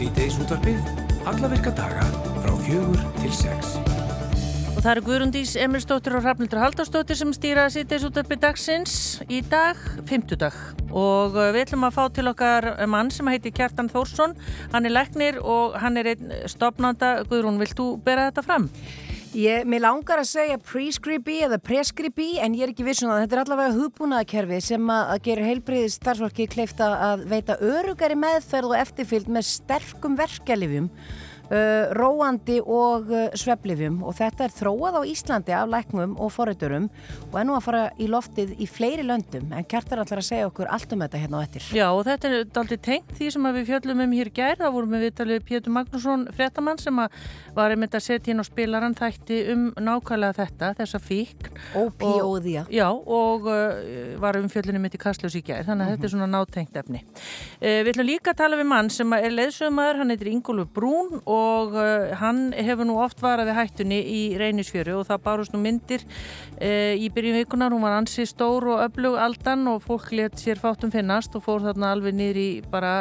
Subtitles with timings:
[0.00, 0.78] Sýteis útvarfið,
[1.28, 2.06] alla virka daga
[2.40, 3.74] frá fjögur til sex.
[4.72, 8.94] Og það eru Guðrundís Emirsdóttir og Rafnildur Haldarsdóttir sem stýra Sýteis útvarfið dagsins
[9.28, 9.76] í dag,
[10.08, 10.56] fymtudag.
[10.88, 14.32] Og uh, við ætlum að fá til okkar mann sem heitir Kjartan Þórsson.
[14.72, 17.18] Hann er leknir og hann er einn stopnanda.
[17.28, 18.70] Guðrún, vilt þú bera þetta fram?
[19.30, 23.20] Ég, mér langar að segja prescribi eða prescribi en ég er ekki vissun um að
[23.22, 28.72] þetta er allavega hugbúnaðakerfi sem að, að gera heilbriðið starfsfólki kleifta að veita örugari meðferð
[28.72, 30.88] og eftirfylg með sterkum verkelifjum
[31.50, 36.88] uh, róandi og uh, sveflifjum og þetta er þróað á Íslandi af læknum og forröyturum
[37.30, 40.48] og er nú að fara í loftið í fleiri löndum en kjartar allar að segja
[40.50, 41.68] okkur allt um þetta hérna á ettir.
[41.76, 44.96] Já og þetta er aldrei tengt því sem við fjöllum um hér gær, þá vorum
[44.96, 47.02] við viðtalið Pétur Magnússon fréttamann sem
[47.56, 51.50] var einmitt að setja inn á spilaran þætti um nákvæmlega þetta, þessa fíkn.
[51.74, 52.66] Ópíóðia.
[52.70, 55.96] Já og uh, var um fjöllinu mitt í Kastljós í gær, þannig að mm -hmm.
[55.96, 57.02] þetta er svona nátengt efni.
[57.60, 60.00] Við ætlum líka að tala við mann sem er leðsögumæður,
[61.40, 66.04] og uh, hann hefur nú oft varaði hættunni í reynisfjöru og það bárust nú myndir
[66.04, 70.60] uh, í byrjum vikunar, hún var ansi stór og öflug aldan og fólk let sér
[70.60, 72.92] fátum finnast og fór þarna alveg niður í bara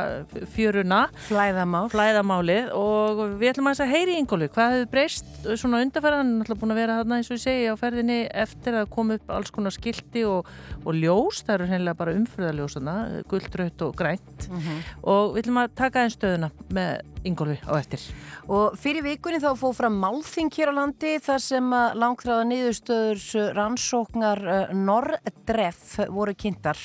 [0.55, 1.01] fjöruna.
[1.27, 1.85] Flæðamál.
[1.93, 6.61] Flæðamálið og við ætlum að heyri Ingólfur, hvað hefur breyst svona undarferðan, hann er alltaf
[6.63, 9.53] búin að vera þarna eins og ég segi á ferðinni eftir að koma upp alls
[9.55, 10.49] konar skildi og,
[10.83, 12.97] og ljós, það eru hennilega bara umfröðaljósana,
[13.29, 14.79] guldrött og grænt Mm -hmm.
[15.03, 18.03] og við ætlum að taka einn stöðuna með Ingólfi á eftir.
[18.47, 23.55] Og fyrir vikunni þá fóð fram málþing hér á landi þar sem að langtræða niðurstöður
[23.57, 24.41] rannsóknar
[24.77, 26.79] Nordref voru kynntar.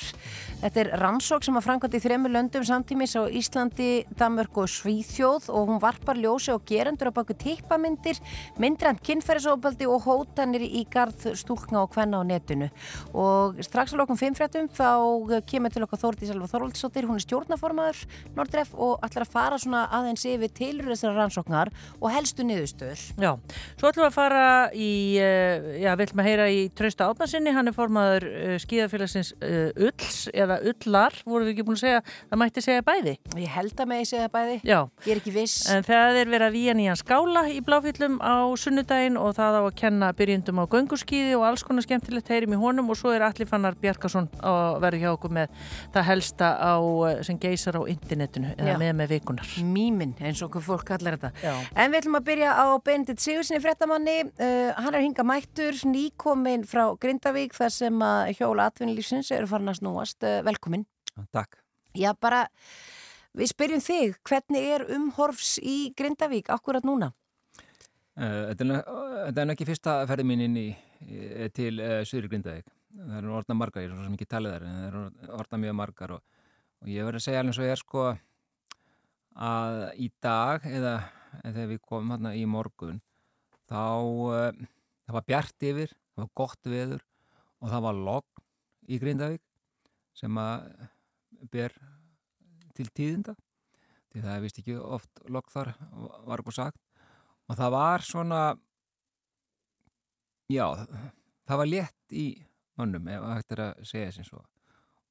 [0.59, 5.47] Þetta er rannsók sem að framkvæmdi í þremur löndum samtímis á Íslandi, Danmörk og Svíþjóð
[5.53, 8.19] og hún varpar ljósi og gerendur á baku tippamyndir,
[8.59, 12.71] myndrænt kynferðisofbaldi og hótanir í garð stúlkna og hvenna á netinu.
[13.13, 18.05] Og strax á lokum fimmfrættum þá kemur til okkar Þórdís Alva Þorvaldsóttir, hún er stjórnaformaður
[18.35, 23.03] Nordref og ætlar að fara svona aðeins yfir tilur þessara rannsóknar og helstu niðurstöður.
[23.21, 23.31] Já,
[23.77, 24.43] svo ætlum við að fara
[24.73, 24.89] í,
[25.21, 29.85] uh, já, við ætlum að heyra í Trausta Átnarsinni, hann er formaður uh, skíðafélagsins uh,
[29.87, 33.15] Ulls eða Ullar, voru við ekki búin að segja, það mætti segja bæði.
[33.43, 34.79] Ég held að með ég segja bæði, Já.
[35.05, 35.57] ég er ekki viss.
[35.71, 39.61] En það er verið að víja nýjan skála í Bláfjöllum á sunnudaginn og það á
[39.61, 43.25] að kenna byrjundum á göngurskíði og alls konar skemmtilegt heyrim í honum og svo er
[43.27, 45.53] Alli Fannar Bjarkarsson að verða hjá okkur með
[45.93, 46.73] það helsta á,
[47.25, 48.79] sem geysar á internetinu eða Já.
[48.81, 49.53] með með vikunar.
[49.75, 51.31] Mímin, eins og hvað fólk kallar þetta.
[51.43, 51.53] Já.
[51.75, 54.15] En við ætlum að byrja á Benedikt Sigurssoni fréttamanni.
[54.39, 59.73] Uh, hann er hinga mættur, nýkomin frá Grindavík þar sem að hjóla atvinnulífsins eru farin
[59.73, 60.19] að snúast.
[60.23, 60.85] Uh, velkomin.
[61.35, 61.59] Takk.
[61.95, 62.45] Já, bara,
[63.35, 67.11] við spyrjum þig, hvernig er umhorfs í Grindavík akkurat núna?
[68.15, 70.69] Uh, þetta, er, er nú ekki fyrsta ferði mín inn í,
[71.55, 72.71] til uh, Suður Grindavík.
[72.95, 75.57] Það eru orðna margar, ég er svo sem ekki talið þar, en það eru orðna
[75.65, 76.21] mjög margar og,
[76.79, 78.21] og ég verður að segja alveg eins og ég er sko að
[79.35, 80.95] í dag eða,
[81.43, 83.01] þegar við komum hérna í morgun
[83.67, 84.65] þá uh,
[85.05, 87.03] það var bjart yfir, það var gott veður
[87.61, 88.45] og það var logn
[88.87, 89.43] í Grindavík
[90.15, 90.69] sem að
[91.51, 91.75] ber
[92.75, 93.35] til tíðinda
[94.15, 95.71] því það er vist ekki oft logn þar
[96.29, 96.79] var okkur sagt.
[97.45, 98.41] Og það var svona
[100.51, 100.65] já,
[101.45, 102.27] það var létt í
[102.79, 104.39] mönnum ef hægt er að segja sem svo.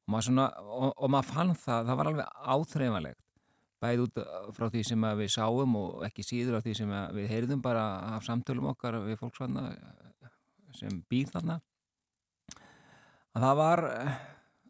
[0.04, 3.23] Og maður, svona, og, og maður fann það, það var alveg áþreifanlegt
[3.84, 4.22] bæði út
[4.56, 7.84] frá því sem við sáum og ekki síður af því sem við heyrðum bara
[8.16, 9.68] af samtölum okkar við fólk svona
[10.74, 11.60] sem býr þarna
[13.34, 13.84] að það var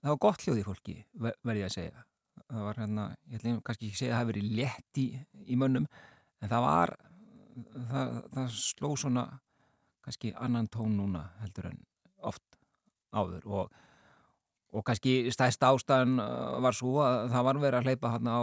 [0.04, 2.04] það var gott hljóð í fólki ver- verð ég að segja.
[2.44, 5.06] Það var hérna, ég ætlum kannski ekki að segja að það hafi verið létt í,
[5.48, 5.86] í mönnum
[6.42, 6.92] en það var
[7.88, 9.24] það, það sló svona
[10.04, 11.80] kannski annan tón núna heldur en
[12.28, 12.58] oft
[13.14, 13.72] áður og,
[14.74, 18.40] og kannski stæðst ástæðan uh, var svo að það var verið að hleypa hann á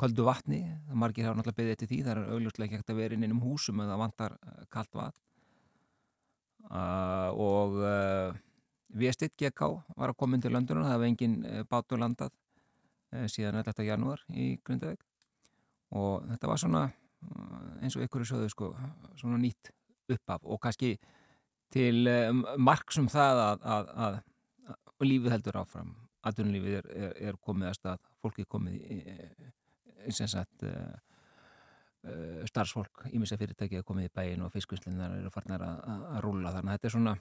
[0.00, 0.60] köldu vatni,
[0.92, 3.44] margir hafa náttúrulega beðið eftir því, það er augljóslega ekki hægt að vera inn um
[3.44, 5.22] húsum það vantar uh, kalt vatn
[6.70, 8.42] uh, og uh,
[8.96, 12.34] Vestitt GK var að koma inn til löndunum, það hefði engin uh, bátur landað
[13.30, 13.84] síðan 11.
[13.86, 15.04] janúar í Grundavík
[15.96, 16.80] og þetta var svona
[17.80, 18.72] eins og ykkur sögðu sko,
[19.16, 19.70] svona nýtt
[20.12, 20.96] uppaf og kannski
[21.72, 24.18] til um, marksum það að, að, að,
[24.74, 25.94] að lífið heldur áfram
[26.26, 28.98] aðunlífið er, er, er komið að stað fólki er komið í,
[30.14, 30.74] sagt uh,
[32.06, 36.20] uh, starfsfólk, ímissa fyrirtæki er komið í bæin og fiskvinnslinnar eru farnar að, að, að
[36.26, 37.16] rúla þannig að þetta er svona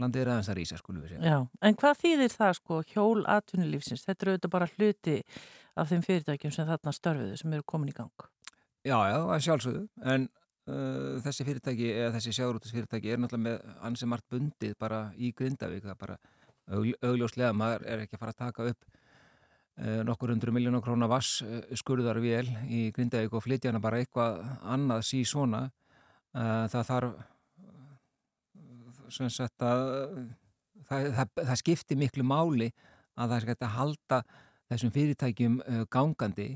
[0.00, 1.38] landið er aðeins að rísa skulum við segja Já,
[1.68, 4.06] en hvað þýðir það sko hjól atvinnulífsins?
[4.06, 5.18] Þetta eru auðvitað bara hluti
[5.74, 8.26] af þeim fyrirtækjum sem þarna störfuðu sem eru komin í gang.
[8.84, 10.26] Já, já, að sjálfsögðu, en
[10.68, 15.86] uh, þessi fyrirtæki, eða þessi sjáurútusfyrirtæki er náttúrulega með ansi margt bundið bara í Grindavík,
[15.86, 16.18] það er bara
[16.68, 19.00] augl, augljóslega, maður er ekki að fara að taka upp
[20.06, 25.02] nokkur hundru miljónu krónar vass uh, skurðarvél í Grindavík og flytja hana bara eitthvað annað
[25.08, 25.66] sí svona.
[26.34, 27.14] Uh, það þarf
[29.14, 29.82] sem sagt að
[30.88, 32.70] það, það, það skiptir miklu máli
[33.14, 34.20] að það er skætt að halda
[34.70, 35.58] þessum fyrirtækjum
[35.92, 36.48] gangandi.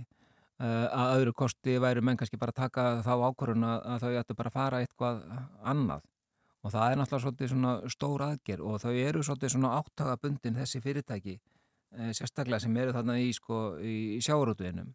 [0.59, 4.57] Að öðru kosti væri menn kannski bara taka þá ákvörðun að þau ættu bara að
[4.57, 5.21] fara eitthvað
[5.63, 6.03] annað.
[6.65, 10.83] Og það er náttúrulega svolítið svona stór aðger og þau eru svolítið svona áttagabundin þessi
[10.83, 11.37] fyrirtæki.
[11.37, 11.58] eh,
[12.13, 14.91] sérstaklega sem eru þarna í, sko, í sjáurútuðinum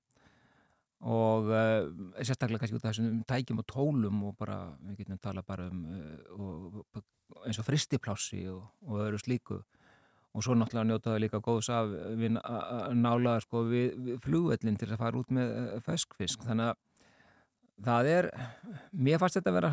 [1.03, 4.57] og eh, sérstaklega kannski út af þessum tækjum og tólum og bara,
[4.87, 7.03] við getum tala bara um eh, og,
[7.47, 9.59] eins og fristiplássi og, og öðru slíku.
[10.33, 15.01] Og svo náttúrulega njótaðu líka góðs af við nálaða sko við, við flugvellin til að
[15.03, 15.51] fara út með
[15.85, 16.79] feskfisk þannig að
[17.85, 18.29] það er,
[18.93, 19.71] mér fannst þetta að vera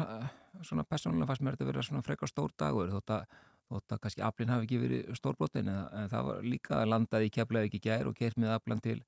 [0.66, 3.38] svona persónulega fannst mér þetta að vera svona frekar stór dagur þótt að,
[3.70, 7.34] þótt að kannski aflinn hafi ekki verið stórbrotin en það var líka að landaði í
[7.36, 8.98] keflaði ekki gær og kert með aflann til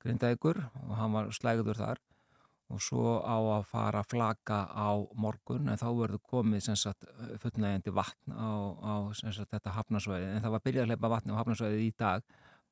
[0.00, 2.02] Grindavíkur og hann var slægður þar.
[2.70, 6.68] Og svo á að fara að flaka á morgun en þá verður komið
[7.42, 10.28] fullnægjandi vatn á, á sagt, þetta hafnarsvæði.
[10.36, 12.22] En það var byrjað að hleypa vatn á hafnarsvæði í dag.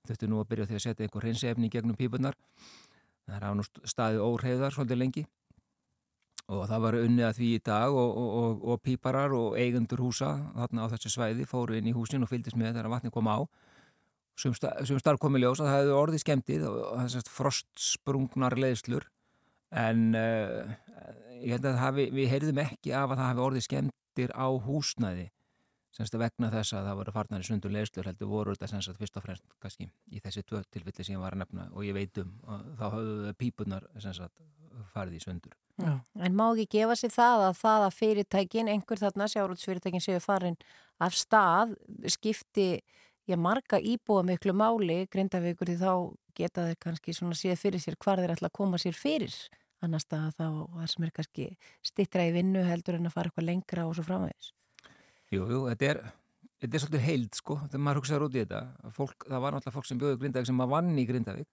[0.06, 2.38] Þurftu nú að byrja því að setja einhver hreinsefni gegnum pípunar
[3.28, 5.24] það er á nú staðið óhreyðar svolítið lengi
[6.48, 10.30] og það var unnið að því í dag og, og, og, píparar og eigundur húsa
[10.54, 13.44] þarna á þessu svæði fóru inn í húsin og fylgdist með þegar vatni kom á.
[14.38, 19.08] Sem, starf komið ljós að það hefði orðið skemmtið og þessast frostsprungnar leðslur
[19.76, 20.70] en uh,
[21.42, 25.28] ég held að hafi, við heyrðum ekki af að það hefði orðið skemmtir á húsnæði.
[25.98, 28.92] Semst að vegna þess að það voru farnar í sundur leðslur heldur voru þetta semst
[28.92, 31.84] að fyrst og fremst kannski í þessi tvö tilfelli sem ég var að nefna og
[31.84, 32.36] ég veit um.
[32.78, 35.92] Þá hafðu pípunar semst að farið í sundur Já.
[36.26, 40.58] En má ekki gefa sér það að það að fyrirtækin, einhver þarna sjárútsfyrirtækin séu farin
[40.98, 41.76] af stað
[42.10, 42.82] skipti,
[43.28, 45.92] já marga íbúa miklu máli, grindavíkur því þá
[46.38, 49.34] geta þeir kannski svona séð fyrir sér hvar þeir ætla að koma sér fyrir
[49.84, 51.48] annars það þá það sem er kannski
[51.86, 54.50] stittra í vinnu heldur en að fara eitthvað lengra og svo framvegis.
[55.30, 56.02] Jú, jú, þetta er
[56.58, 59.76] þetta er svolítið heild sko, þegar maður hugsaður út í þetta fólk, það var náttúrulega
[59.76, 61.48] fólk sem bjóði Grindavík sem maður vann í Grindavík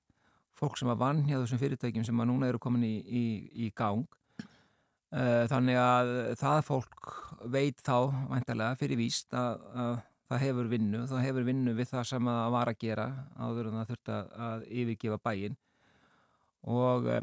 [0.59, 3.25] fólk sem að vann hjá þessum fyrirtækjum sem núna eru komin í, í,
[3.65, 4.05] í gang.
[5.15, 6.11] Uh, þannig að
[6.41, 7.11] það fólk
[7.51, 9.93] veit þá vantarlega fyrir víst að, að
[10.25, 13.05] það hefur vinnu, það hefur vinnu við það sem það var að gera
[13.37, 15.55] áður en það þurft að, yfirgefa bæin
[16.65, 17.21] og uh,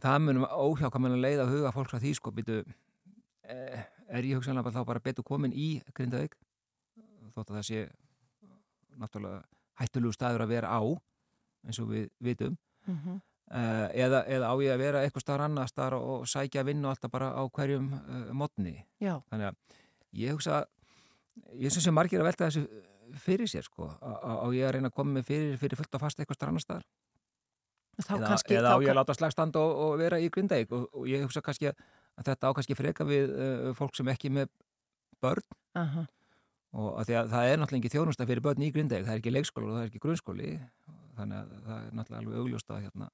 [0.00, 4.40] það munum óhjákamenn að leiða að huga fólk frá því sko, býtu uh, er ég
[4.40, 6.34] hugsanlega þá bara betur komin í Grindavík?
[7.36, 7.84] Þótt að það sé
[8.98, 9.44] náttúrulega
[9.78, 10.82] hættulegu staður að vera á
[11.68, 12.56] eins og við vitum
[12.88, 13.20] mm -hmm.
[13.50, 16.90] uh, eða, eða á ég að vera eitthvað starf annar starf og sækja að vinna
[16.90, 19.20] alltaf bara á hverjum uh, modni Já.
[19.30, 19.56] þannig að
[20.12, 20.64] ég hugsa
[21.54, 22.66] ég syns sem margir að velta þessu
[23.18, 26.18] fyrir sér sko, á ég að reyna að koma með fyrir, fyrir fullt og fast
[26.18, 26.86] eitthvað starf annar starf
[27.98, 31.08] eða, kannski, eða á ég að láta slagstand og, og vera í grindaig og, og
[31.08, 34.52] ég hugsa kannski að þetta á kannski freka við uh, fólk sem ekki með
[35.22, 35.44] börn
[35.74, 36.06] -huh.
[36.72, 39.34] og að að það er náttúrulega ekki þjónusta fyrir börn í grindaig, það er ekki
[39.34, 40.50] leikskóla og það er ekki grunnskóli
[41.18, 43.10] þannig að það er náttúrulega alveg augljóst að hérna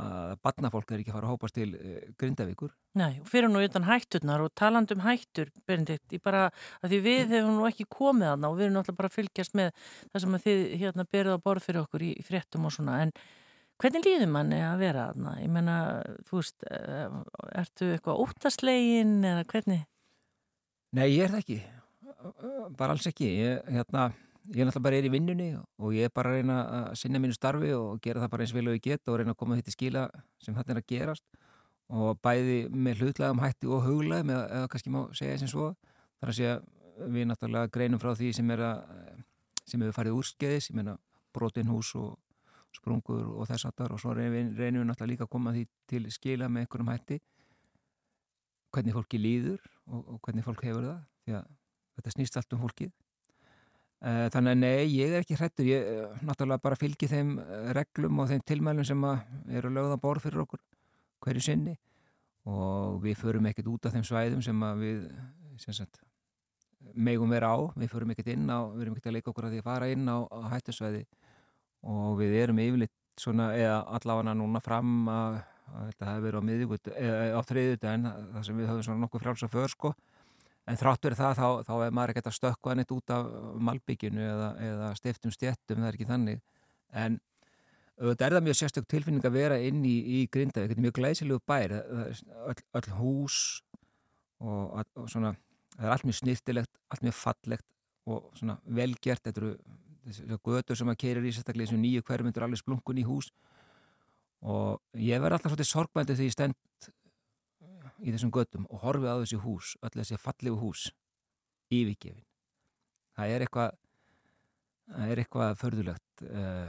[0.00, 2.72] að barnafólk er ekki að fara að hópast til uh, Grindavíkur.
[2.98, 6.46] Nei, og fyrir nú utan hætturnar og talandum hættur, Berendit, ég bara,
[6.80, 9.58] að því við hefum nú ekki komið aðna og við erum náttúrulega bara að fylgjast
[9.58, 9.70] með
[10.12, 13.14] það sem þið hérna berið á borð fyrir okkur í, í fréttum og svona, en
[13.80, 15.36] hvernig líður manni að vera aðna?
[15.42, 15.76] Ég menna,
[16.30, 17.20] þú veist, uh,
[17.62, 19.84] ertu eitthvað óttaslegin eða hvernig?
[20.96, 21.60] Nei, ég er það ekki,
[22.78, 24.10] bara alls ekki, ég, hérna
[24.48, 27.20] ég er náttúrulega bara er í vinnunni og ég er bara að reyna að sinna
[27.22, 29.58] mínu starfi og gera það bara eins vel og ég get og reyna að koma
[29.58, 30.04] þetta í skila
[30.42, 31.26] sem þetta er að gerast.
[31.90, 35.68] Og bæði með hlutlegum hætti og huglegum eða, eða kannski má segja eins og svo.
[36.20, 36.56] Þar að segja
[37.10, 38.80] við náttúrulega greinum frá því sem er að
[39.70, 40.96] sem hefur farið úrskeiðis, ég meina
[41.34, 42.16] brotin hús og
[42.74, 45.66] sprungur og þess aftar og svo reynum við, reynum við náttúrulega líka að koma því
[45.90, 47.20] til skila með einhverjum hætti.
[48.70, 51.54] Hvernig fólki líður og, og hvernig fólk hefur það því að
[51.98, 52.92] þetta snýst allt um fólkið
[54.32, 58.22] þannig að nei, ég er ekki hrettur, ég eh, náttúrulega bara fylgi þeim eh, reglum
[58.22, 59.02] og þeim tilmælum sem
[59.52, 60.62] eru lögða borð fyrir okkur
[61.20, 61.74] hverju sinni.
[62.48, 65.02] Og við förum ekkert út af þeim svæðum sem við
[65.60, 66.00] sem sagt,
[66.96, 69.52] megum vera á, við förum ekkert inn á, við erum ekkert að leika okkur að
[69.52, 71.02] því að fara inn á, á hættusvæði.
[71.92, 75.42] Og við erum yfirleitt svona, eða allavega núna fram að,
[75.74, 76.44] að þetta hefur verið á
[77.36, 79.76] á þriðut en það sem við höfum svona nokkuð frálsa för
[80.70, 83.26] En þráttur það þá, þá er maður ekkert að stökka neitt út af
[83.68, 86.42] malbygginu eða, eða stiftum stjettum, það er ekki þannig.
[86.94, 87.18] En
[87.98, 90.96] þetta er það mjög sérstök tilfinning að vera inn í, í Grindavík, þetta er mjög
[91.00, 93.40] glæsilegu bær, öll, öll hús
[94.40, 95.34] og, og svona,
[95.74, 97.66] það er allt mjög snýttilegt, allt mjög fallegt
[98.10, 99.52] og svona velgjert, þetta eru,
[100.46, 103.28] götur sem að keirir í sérstaklega og nýju hverjumyndur alveg splunkun í hús.
[104.40, 106.56] Og ég verði alltaf svolítið sorgmæntið því ég stend
[108.00, 110.88] í þessum götum og horfið á þessi hús, öll þessi fallegu hús
[111.70, 112.24] yfirgefin.
[113.16, 113.78] Það er eitthvað
[114.90, 116.68] það er eitthvað förðulegt uh,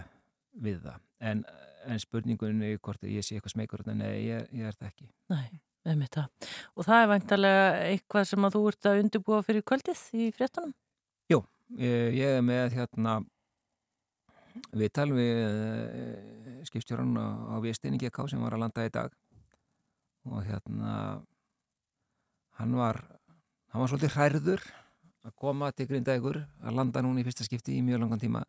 [0.61, 1.01] við það.
[1.31, 1.43] En,
[1.87, 5.09] en spurningunni hvort ég sé eitthvað smeykur nei, ég, ég er það ekki.
[5.31, 5.59] Nei,
[6.75, 10.73] og það er vantarlega eitthvað sem að þú ert að undirbúa fyrir kvöldið í fréttunum?
[11.31, 11.41] Jú,
[11.79, 13.21] ég, ég er með hérna
[14.75, 19.15] við talum við uh, skipstjóran á, á Viðsteiningi K sem var að landa í dag
[20.29, 20.93] og hérna
[22.59, 23.01] hann var
[23.71, 24.63] hann var svolítið hærður
[25.25, 28.41] að koma til Grindavíkur að landa núna í fyrsta skipti í mjög langan tíma.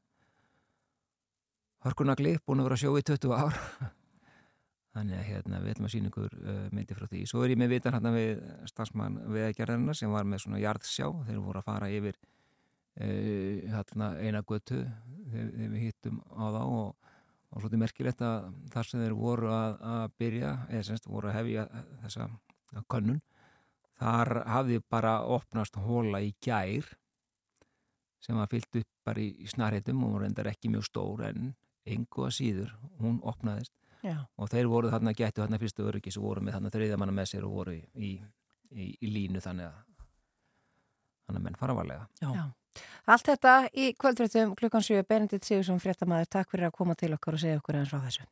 [1.82, 3.58] Hörkunagli, búin að vera að sjó í 20 ár.
[4.92, 7.22] Þannig að hérna, við ætlum að sína ykkur uh, myndi frá því.
[7.28, 11.40] Svo er ég með vitan hérna við stafsmann veðagerðarina sem var með svona jarðsjá, þeir
[11.40, 14.82] voru að fara yfir uh, hérna, eina götu
[15.32, 17.11] þegar við hittum á þá og,
[17.52, 21.38] og svolítið merkilegt að þar sem þeir voru að, að byrja, eða semst voru að
[21.40, 21.66] hefja
[22.04, 22.28] þessa
[22.90, 23.20] könnun
[24.00, 26.88] þar hafði bara opnast hóla í gær
[28.22, 32.26] sem var fyllt upp bara í, í snarheitum og reyndar ekki mjög stór en engu
[32.26, 34.16] að síður, hún opnaðist Já.
[34.38, 37.46] og þeir voru þarna gættu þarna fyrstu öryggis og voru með þarna þriðamanna með sér
[37.46, 38.12] og voru í,
[38.70, 39.91] í, í línu þannig að
[41.32, 42.06] þannig að menn fara varlega.
[42.20, 42.44] Já.
[43.12, 47.36] Allt þetta í kvöldréttum klukkan 7 Benedikt Sigursson fréttamaður, takk fyrir að koma til okkar
[47.36, 48.28] og segja okkur eins frá þessu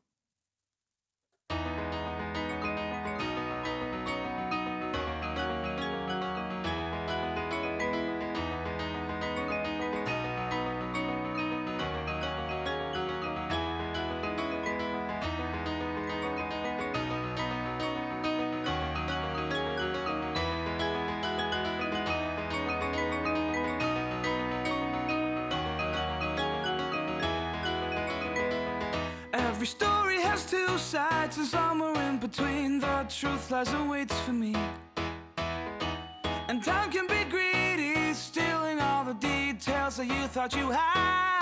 [33.21, 34.55] truth lies and waits for me.
[36.49, 41.40] And time can be greedy, stealing all the details that you thought you had.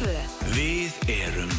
[0.00, 0.08] 2
[0.54, 1.50] Við erum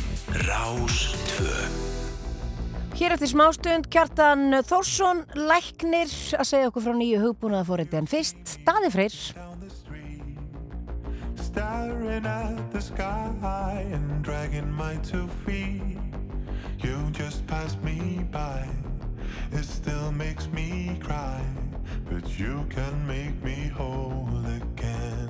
[0.48, 1.02] Rás
[1.38, 8.10] 2 Hér eftir smástund Kjartan Þórsson læknir að segja okkur frá nýju hugbúnaða fórið en
[8.10, 9.18] fyrst staði freyr.
[11.38, 15.98] Staring at the sky and dragging my two feet.
[16.82, 18.66] You just passed me by.
[19.52, 21.42] It still makes me cry
[22.10, 25.21] But you can make me whole again.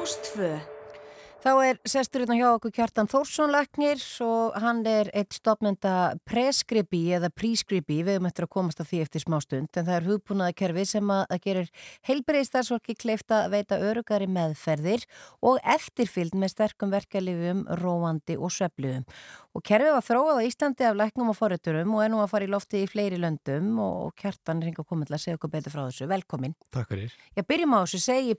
[0.00, 0.79] Á Rástfö.
[1.40, 7.14] Þá er sestur hérna hjá okkur Kjartan Þórsson læknir og hann er eitt stopnenda preskribi
[7.16, 10.08] eða prískribi, við höfum eftir að komast að því eftir smá stund, en það er
[10.10, 11.70] hugbúnaða kerfi sem að, að gerir
[12.10, 15.08] heilbreyðstarfsfólki kleifta að veita örugari meðferðir
[15.40, 19.08] og eftirfylgd með sterkum verkefliðum, róandi og svefliðum.
[19.56, 22.46] Og kerfið var þróað á Íslandi af læknum og forriturum og er nú að fara
[22.46, 25.86] í lofti í fleiri löndum og Kjartan ringa komið til að segja okkur betur frá
[25.88, 26.06] þessu.
[26.12, 26.54] Velkomin.
[26.68, 27.18] Takk fyrir.
[27.34, 28.38] Ég byrjum á þessu, segi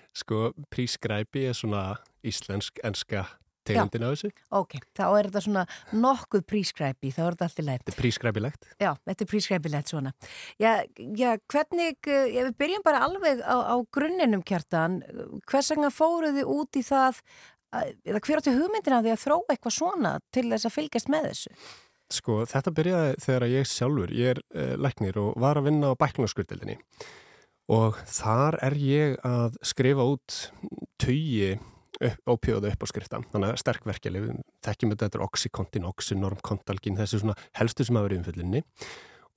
[0.11, 0.17] ég?
[0.21, 1.97] Sko, prískræpi er svona
[2.27, 3.25] íslensk-enska
[3.63, 4.31] tegundin af þessu.
[4.57, 7.83] Ok, þá er þetta svona nokkuð prescribi, þá er þetta allt í lægt.
[7.85, 8.65] Þetta er prískræpilegt.
[8.81, 10.11] Já, þetta er prescribilegt svona.
[10.59, 15.01] Já, já, hvernig, eh, já, við byrjum bara alveg á, á grunninum kjartan,
[15.45, 17.21] hvers vegna fóruð þið út í það,
[17.71, 21.29] að- eða hver áttu hugmyndina því að þróa eitthvað svona til þess að fylgjast með
[21.29, 21.55] þessu?
[22.11, 25.95] Sko, þetta byrjaði þegar ég sjálfur, ég er uh, læknir og var að vinna á
[25.95, 26.75] bæknarskurtildinni
[27.71, 30.39] og þar er ég að skrifa út
[31.01, 31.53] tugi
[32.01, 36.97] ópjóða upp á skrifta, þannig að sterkverkjali, við þekkjum þetta, þetta er Oxycontin, Oxynorm, Kontalgin,
[36.97, 38.63] þessi svona helstu sem hafa verið umfyllinni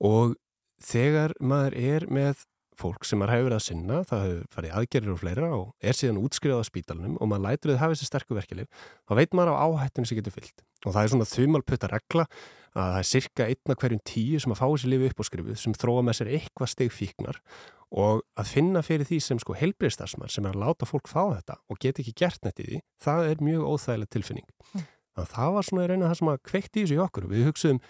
[0.09, 0.35] og
[0.83, 2.43] þegar maður er með
[2.75, 5.69] fólk sem maður hefur verið að sinna, það hefur farið í aðgerðir og fleira og
[5.79, 8.67] er síðan útskrifað á spítalunum og maður lætur þau hafa þessi sterku verkjalið,
[9.07, 10.65] þá veit maður á áhættinu sem getur fyllt.
[10.83, 12.25] Og það er svona þumalputta regla
[12.75, 15.59] að það er cirka einna hverjum tíu sem að fá þessi lifi upp á skrifuð
[15.61, 17.39] sem þróa með sér eitthvað steg fíknar
[17.93, 21.59] og að finna fyrir því sem sko helbriðstasmar sem er að láta fólk fá þetta
[21.69, 24.49] og get ekki gert neitt í því, það er mjög óþægileg tilfinning.
[24.73, 27.31] Þannig að það var svona rauninu það sem að kveikt í þessu í okkur og
[27.31, 27.81] við hugsaðum,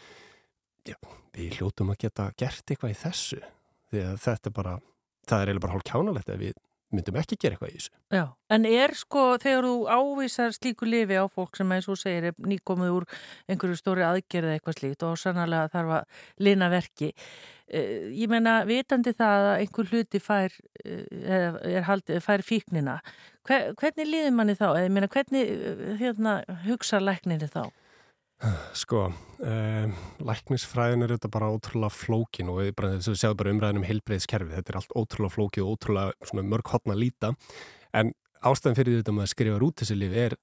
[0.86, 0.98] já,
[1.38, 3.42] við hljótum að geta gert eitthvað í þessu
[3.90, 4.78] því að þetta er bara,
[5.26, 6.62] það er eiginlega bara hálf kjánalegt að við
[6.96, 7.94] myndum ekki gera eitthvað í þessu.
[8.14, 12.30] Já, en er sko þegar þú ávísar slíku lifi á fólk sem eins og segir
[12.30, 13.08] er nýkomið úr
[13.50, 17.12] einhverju stóri aðgerð eða eitthvað slíkt og sannlega þarf að lina verki
[17.74, 23.00] ég meina, vitandi það að einhver hluti fær, eh, haldið, fær fíknina,
[23.48, 24.68] hver, hvernig líður manni þá?
[24.76, 26.36] Eða, meina, hvernig eh, hérna,
[26.68, 27.66] hugsa læknirni þá?
[28.76, 29.06] Sko,
[29.48, 29.94] um,
[30.28, 34.74] læknisfræðin er þetta bara ótrúlega flókin og bara, við sjáum bara umræðin um heilbreyðskerfi, þetta
[34.74, 37.32] er allt ótrúlega flókið og ótrúlega mörg hotna líta
[37.96, 38.12] en
[38.46, 40.36] ástæðan fyrir þetta að skrifa út þessi lif er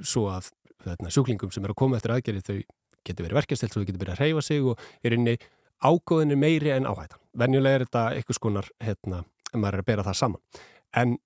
[0.00, 0.48] svo að
[0.86, 2.56] þetta, sjúklingum sem er að koma eftir aðgerið þau
[3.04, 5.36] getur verið verkefstilt svo þau getur byrjað að reyfa sig og er inni
[5.84, 7.20] ágóðinu meiri en áhættan.
[7.38, 10.60] Venjulega er þetta eitthvað skonar, hérna, en maður er að bera það saman.
[10.94, 11.16] En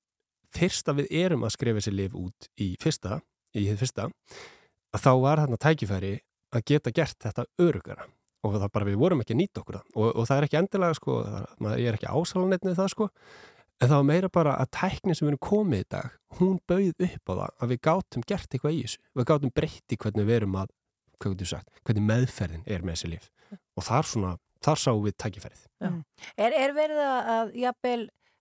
[0.55, 3.21] fyrst að við erum að skrifa þessi lif út í fyrsta,
[3.55, 4.09] í þið fyrsta,
[4.97, 6.15] að þá var þarna tækifæri
[6.57, 8.09] að geta gert þetta örugara
[8.47, 9.87] og það bara við vorum ekki að nýta okkur það.
[9.95, 13.09] Og, og það er ekki endilega sko, það, ég er ekki ásalanetnið það sko.
[13.79, 17.05] En það var meira bara að tæknin sem við erum komið í dag hún bauð
[17.09, 20.39] upp á það að við gátum gert eitthvað í þessu, við gátum breytti hvernig við
[20.39, 20.73] erum að,
[21.19, 23.29] hvað getur sagt, hvernig meðferðin er með þessi líf
[23.79, 24.33] og þar svona,
[24.65, 25.65] þar sáum við tækifærið
[26.35, 28.01] Er, er verið að, að jafnvel,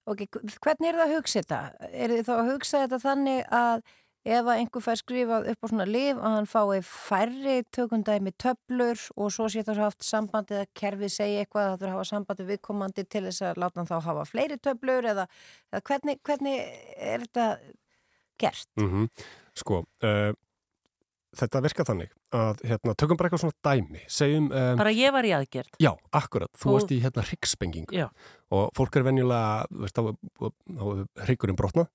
[0.09, 0.23] ok,
[0.63, 1.89] hvernig er það að hugsa þetta?
[1.91, 3.83] Er þið þá að hugsa þetta þannig að
[4.27, 9.03] ef að einhver fær skrifað upp á svona lif að hann fái færri tökundæmi töflur
[9.15, 12.09] og svo sé það haft sambandið að kerfið segja eitthvað að það þurfa að hafa
[12.11, 15.27] sambandið viðkomandi til þess að láta hann þá hafa fleiri töflur eða,
[15.71, 16.57] eða hvernig, hvernig
[16.97, 17.47] er þetta
[18.41, 18.67] gert?
[18.75, 19.07] mm
[19.57, 20.33] Sko, uh,
[21.39, 25.23] þetta virkar þannig að hérna, tökum bara eitthvað svona dæmi segjum, um, Bara ég var
[25.27, 25.69] í aðgerð.
[25.81, 28.09] já, akkurat, þú Og- varst í hérna hryggspengingu
[28.51, 31.87] og fólk er venjulega veist, þá er hryggurinn brotnað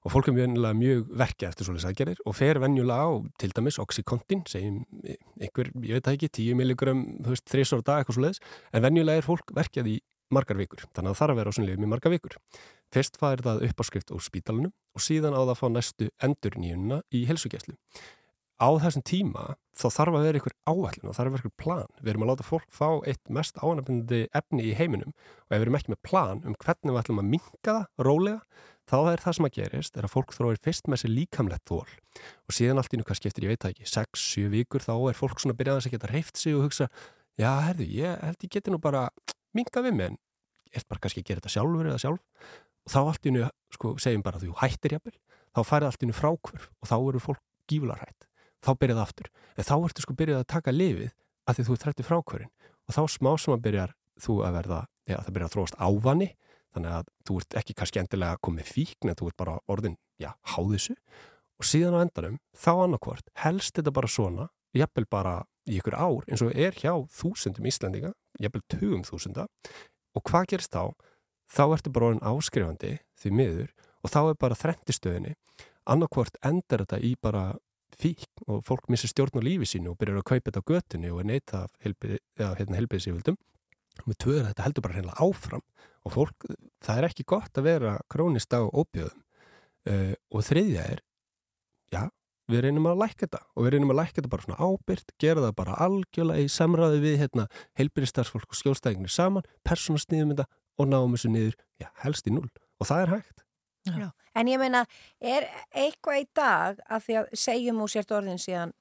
[0.00, 3.76] og fólk er venjulega mjög verkja eftir svoleiðis aðgerðir og fer venjulega á til dæmis
[3.82, 4.78] Oxycontin, segjum
[5.40, 8.40] einhver, ég veit það ekki, 10 milligram þú veist, þrísar á dag, eitthvað svoleiðis.
[8.72, 9.98] En venjulega er fólk verkjað í
[10.32, 12.36] margar vikur þannig að það þarf að vera á svona lifum í margar vikur.
[12.94, 17.02] Fyrst fær það uppáskrift úr spítalunum og síðan á það að fá næstu endur nýjuna
[17.12, 17.76] í helsugæslu
[18.60, 19.44] á þessum tíma
[19.80, 21.92] þá þarf að vera ykkur áallin og þarf að vera ykkur plan.
[22.00, 25.64] Við erum að láta fólk fá eitt mest ánafnandi efni í heiminum og ef við
[25.64, 28.42] erum ekki með plan um hvernig við ætlum að minka það rólega,
[28.90, 31.86] þá er það sem að gerist er að fólk þróir fyrst með sér líkamlegt þól
[31.86, 35.18] og síðan allt í nú hvað skiptir, ég veit það ekki, 6-7 vikur þá er
[35.18, 36.88] fólk svona byrjað að geta reyft sig og hugsa,
[37.38, 39.06] já, herðu, ég held ég geti nú bara
[39.56, 40.18] minka við mig en
[40.74, 43.46] er bara kannski að gera þetta sjálfur eða sjálf og þá allt í nú,
[43.76, 45.14] sko, segjum bara að þú hættir jafnvel,
[45.54, 48.29] þá færið allt í nú frákvörf og þá eru fólk gífularhætt
[48.64, 49.30] þá byrjaði aftur.
[49.56, 51.10] En þá ertu sko byrjað að taka lifið
[51.46, 52.52] að því þú ert þrætti frákvörin
[52.86, 56.30] og þá smá sem að byrjar þú að verða, já það byrjar að þróast ávani
[56.74, 60.30] þannig að þú ert ekki kannski endilega komið fíkn en þú ert bara orðin, já,
[60.54, 60.96] háðisu
[61.60, 65.34] og síðan á endanum þá annarkvort helst þetta bara svona jafnvel bara
[65.68, 69.48] í ykkur ár eins og er hjá þúsundum Íslandinga, jafnvel tugum þúsunda
[70.16, 70.94] og hvað gerist þá?
[71.50, 75.34] Þá ertu bara orðin áskrifandi því miður og þá er bara þrentistöðinni
[75.90, 77.44] annarkvort endar þetta í bara
[78.00, 81.12] fíkn og fólk missir stjórn á lífi sínu og byrjar að kaupa þetta á götunni
[81.12, 83.36] og er neita af hérna,
[84.06, 85.64] með tvöður þetta heldur bara hreinlega áfram
[86.06, 86.46] og fólk,
[86.80, 89.20] það er ekki gott að vera krónist á óbjöðum
[89.90, 91.02] uh, og þriðja er
[91.92, 92.02] já,
[92.50, 95.44] við reynum að lækka þetta og við reynum að lækka þetta bara svona ábyrgt gera
[95.46, 97.46] það bara algjörlega í samræði við hérna,
[97.80, 100.48] helbiðstarfsfólk og skjólstæðinir saman persónasniðum þetta
[100.80, 102.48] og náum þessu niður, já, helst í null
[102.80, 103.44] og það er hægt.
[103.88, 104.08] Já.
[104.38, 104.84] En ég meina,
[105.20, 108.72] er eitthvað í dag að því að segjum úr sért orðin síðan,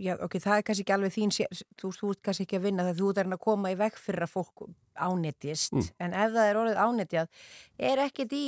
[0.00, 1.34] já, ok, það er kannski ekki alveg þín,
[1.76, 4.24] þú, þú ert kannski ekki að vinna þegar þú ert að koma í veg fyrir
[4.24, 4.62] að fólk
[4.96, 5.90] ánetjist, Mm.
[6.06, 7.28] en ef það er orðið ánetjað,
[7.78, 8.46] er ekkit í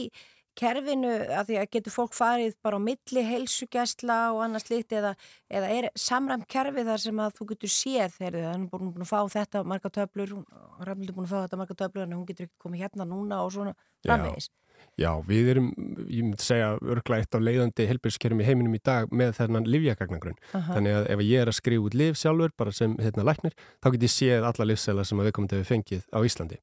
[0.54, 5.14] kerfinu að því að getur fólk farið bara á milli heilsugjæsla og annars slíkt eða,
[5.50, 9.10] eða er samræmt kerfi þar sem að þú getur séð þegar það er búin, að
[9.10, 10.34] fá þetta marga töflur,
[10.86, 13.50] Rafnildur búin að fá þetta marga töflur en hún getur ekki komið hérna núna og
[13.56, 13.74] svona
[14.06, 14.48] framvegis.
[15.00, 15.70] Já, við erum,
[16.06, 20.36] ég myndi segja, örgla eitt af leiðandi helbilskerfum í heiminum í dag með þennan livjagagnagrunn.
[20.52, 23.88] Þannig að ef ég er að skrifa út liv sjálfur, bara sem hérna læknir, þá
[23.90, 26.60] get ég séð alla livsæla sem að við komum til að fengið á Íslandi.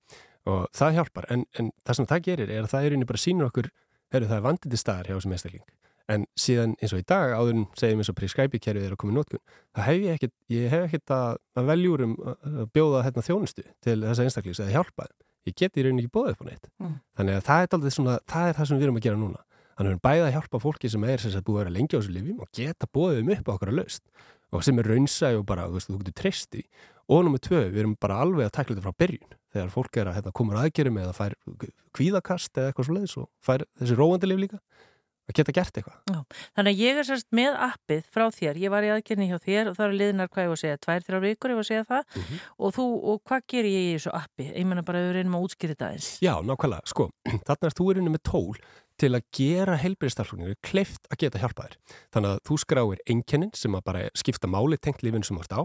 [0.47, 3.23] Og það hjálpar, en, en það sem það gerir er að það er einnig bara
[3.25, 3.67] sínur okkur,
[4.15, 5.65] heyrðu það er vandindi staðar hjá þessum einstakling.
[6.11, 9.13] En síðan eins og í dag, áður en segjum eins og prescribe-kerfið er að koma
[9.13, 9.43] í nótkun,
[9.75, 13.99] það hef ég ekkit, ég hef ekkit að, að veljúrum að bjóða hérna þjónustu til
[14.01, 15.19] þessa einstaklings eða hjálpa þeim.
[15.49, 16.67] Ég get í rauninni ekki bóðið upp á neitt.
[16.81, 16.97] Mm.
[17.17, 19.41] Þannig að það er, dálítið svona, það er það sem við erum að gera núna.
[19.71, 21.73] Þannig að við erum bæði að hjálpa fólki sem er sem sagt, búið að vera
[21.77, 24.03] lengi á þessu lifjum og geta bóðið um upp á okkar að laust
[24.51, 26.63] og sem er raunsæg og bara, þú veist, þú getur treyst í.
[27.11, 29.35] Og nummið tvö, við erum bara alveg að takla þetta frá byrjun.
[29.51, 31.35] Þegar fólk er að hérna, koma að aðgerum eða fær
[31.95, 34.59] kvíðakast eða eitthvað svo leiðis og fær þessi róandi lif líka,
[35.31, 36.25] að geta gert eitthvað.
[36.55, 39.71] Þannig að ég er sérst með appið frá þér, ég var í aðgerni hjá þér
[39.71, 41.71] og það eru liðnar hvað ég var að segja, tvær, þrjár vikur ég var að
[41.71, 42.39] segja það Mhm.
[42.59, 44.47] og þú, og hvað gerir ég í þessu appi?
[44.51, 46.09] Ég menna bara að við reynum að útskýra þetta eins.
[46.21, 47.09] Já, nákvæmlega, sko,
[47.47, 48.55] þarna er þú inni með tól
[49.01, 51.77] til að gera heilbyrðistarfluninu kleift að geta hjálpa þér.
[52.13, 55.57] Þannig að þú skráir einkennin sem að bara skipta máli tengt lífinu sem þú ert
[55.57, 55.61] á.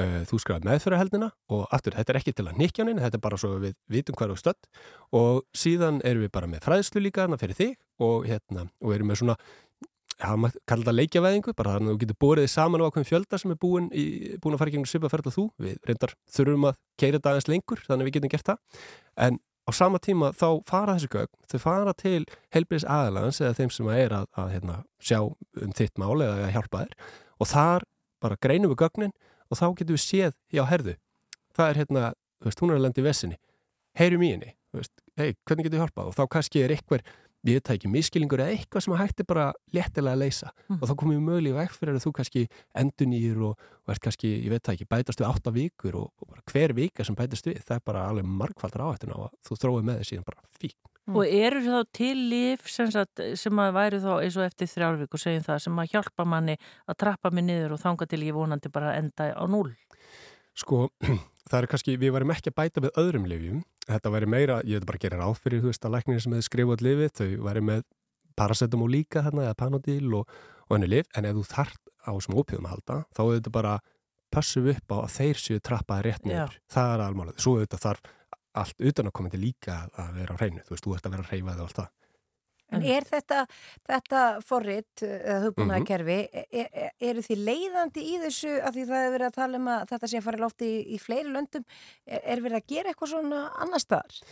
[0.00, 3.24] Uh, þú skráir meðfyrirheldina og aftur, þetta er ekki til að nikja hann, þetta er
[3.28, 4.70] bara svo við vitum hvað er á stödd
[5.20, 9.12] og síðan erum við bara með fræðslu líka þarna fyrir þig og, hérna, og erum
[9.12, 9.40] með svona
[10.20, 13.38] Já, maður kallar þetta leikjavæðingu, bara þannig að þú getur borðið saman á ákveðin fjölda
[13.40, 14.04] sem er búin, í,
[14.42, 15.44] búin að fara gegnum svipaferð og þú.
[15.64, 18.82] Við reyndar þurfum að keira aðeins lengur, þannig að við getum gert það.
[19.24, 19.38] En
[19.70, 23.90] á sama tíma þá fara þessi gögn, þau fara til heilbriðs aðalagans eða þeim sem
[23.94, 26.96] er að, að hérna, sjá um þitt mál eða að hjálpa þér
[27.40, 27.86] og þar
[28.20, 29.14] bara greinum við gögnin
[29.50, 30.96] og þá getum við séð, já, herðu,
[31.56, 32.04] það er hérna,
[32.40, 33.38] þú veist, hún er að lenda í vessinni,
[33.98, 36.10] heyrum í henni, veist, hei, hvernig getum við hjálpað?
[36.10, 37.08] Og þá kannski er eitthvað
[37.48, 40.78] ég veit það ekki, miskilingur eða eitthvað sem að hætti bara léttilega að leysa Mm.
[40.82, 42.42] og þá komum við mögulega vekk fyrir að þú kannski
[42.76, 46.28] endunýr og, og ert kannski, ég veit það ekki, bætast við átta vikur og, og
[46.30, 49.88] bara hver vika sem bætast við, það er bara alveg margfaldar áhættuna og þú þróið
[49.88, 50.76] með þess síðan bara fík.
[51.10, 55.16] Og eru þá til líf sem, sagt, sem að væri þá eins og eftir þrjárvík
[55.16, 56.54] og segjum það sem að hjálpa manni
[56.86, 59.72] að trappa mig niður og þanga til ég vonandi bara enda á núl.
[60.54, 60.90] Sko,
[61.50, 64.80] það er kannski, við varum ekki að bæta með öðrum lifjum, þetta væri meira, ég
[64.80, 67.30] veit bara að gera ráð fyrir, þú veist, að læknir sem hefði skrifað lifið, þau
[67.48, 67.86] væri með
[68.38, 70.34] paracetamol líka þarna eða panodil og,
[70.68, 73.54] og henni lif, en ef þú þart á sem ópíðum að halda, þá er þetta
[73.58, 73.74] bara
[74.30, 78.12] passum upp á að þeir séu trappaði rétt niður, það er almálið, svo auðvitað þarf
[78.60, 81.16] allt utan að koma til líka að vera á hreinu, þú veist, þú ert að
[81.16, 81.90] vera að reyfa þig og allt það.
[82.70, 83.40] En er þetta,
[83.88, 85.90] þetta forrit, eða hugbúnaða Mhm.
[85.90, 89.68] er, er, eru því leiðandi í þessu að því það er verið að tala um
[89.74, 91.64] að þetta sé að fara lofti í, í fleiri löndum,
[92.06, 94.22] er, er verið að gera eitthvað svona annar staðar?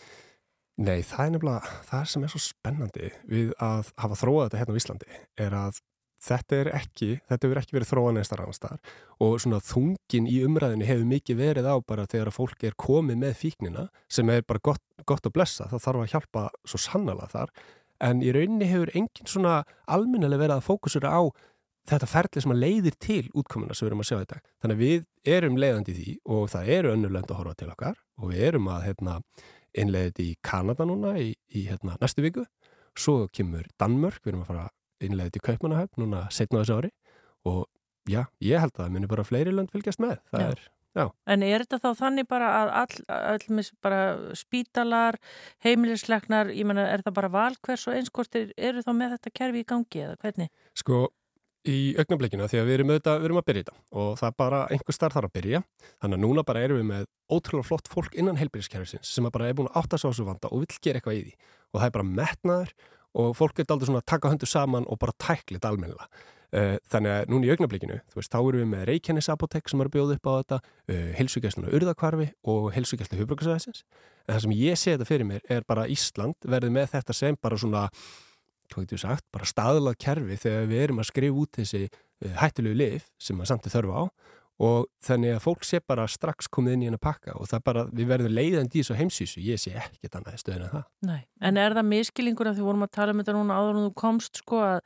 [0.78, 4.74] Nei, það er nefnilega, það sem er svo spennandi við að hafa þróað þetta hérna
[4.74, 5.08] á Íslandi
[5.42, 5.80] er að
[6.28, 10.38] þetta er ekki, þetta hefur ekki verið þróað neistar annars staðar og svona þungin í
[10.46, 14.42] umræðinu hefur mikið verið á bara þegar að fólk er komið með fíknina sem er
[14.46, 17.52] bara gott, gott að blessa, það þarf að hjálpa svo sannlega þar,
[18.04, 21.22] en í rauninni hefur engin svona almennilega verið að fókusura á
[21.88, 24.40] þetta ferli sem að leiðir til útkomuna sem við erum að sjá þetta.
[24.62, 27.70] Þannig að við erum leiðandi í því og það eru önnur lönd að horfa til
[27.72, 29.14] okkar og við erum að hérna,
[29.78, 32.44] innleiði þetta í Kanada núna í, í hérna, næstu viku.
[32.98, 36.62] Svo kemur Danmörk, við erum að fara að innleiði þetta í Kaupmannahöfn núna setna á
[36.62, 36.92] þessu ári
[37.48, 37.60] og
[38.10, 40.18] já, ég held að það muni bara fleiri lönd fylgjast með.
[40.32, 40.50] Það Já.
[40.52, 40.64] er,
[40.98, 44.00] já, En er þetta þá þannig bara að all, all bara
[44.38, 45.20] spítalar,
[45.64, 49.68] heimilisleiknar, ég menna, er það bara valkvers og einskortir, eru þá með þetta kerfi í
[49.74, 50.52] gangi eða hvernig?
[50.78, 51.06] sko
[51.68, 54.36] í augnablikina því að við erum, auðvitað, við erum að byrja þetta og það er
[54.42, 55.60] bara einhver starf þarf að byrja.
[56.02, 59.58] Þannig að núna bara erum við með ótrúlega flott fólk innan heilbyrðiskerfisins sem bara er
[59.58, 61.34] búin að átta sig á þessu vanda og vill gera eitthvað í því.
[61.72, 62.74] Og það er bara metnaður
[63.18, 66.08] og fólk er aldrei svona að taka höndu saman og bara tækla þetta almennilega.
[66.08, 69.90] Eh, þannig að núna í augnablikinu, veist, þá erum við með Reykjanes apotek sem er
[69.90, 73.82] að bjóða upp á þetta uh, heilsugjastluna Urðakvarfi og heilsugjastlu Hubrukasæðisins,
[74.24, 77.36] en það sem ég sé þetta fyrir mér er bara Ísland verði með þetta sem
[77.36, 77.84] bara svona
[78.68, 82.34] hvað getur við sagt, bara staðlað kerfi þegar við erum að skrifa út þessi uh,
[82.40, 84.04] hættulegu lif sem að samt er þörfa á
[84.58, 87.84] og þannig að fólk sé bara strax komið inn í hennar pakka og það bara,
[87.94, 90.86] við verðum leiðandi í þessu heimsísu, ég sé ekkert annað stöðin en það.
[91.08, 93.86] Nei, en er það miskilingur að því vorum að tala um þetta núna áður en
[93.86, 94.80] þú komst sko að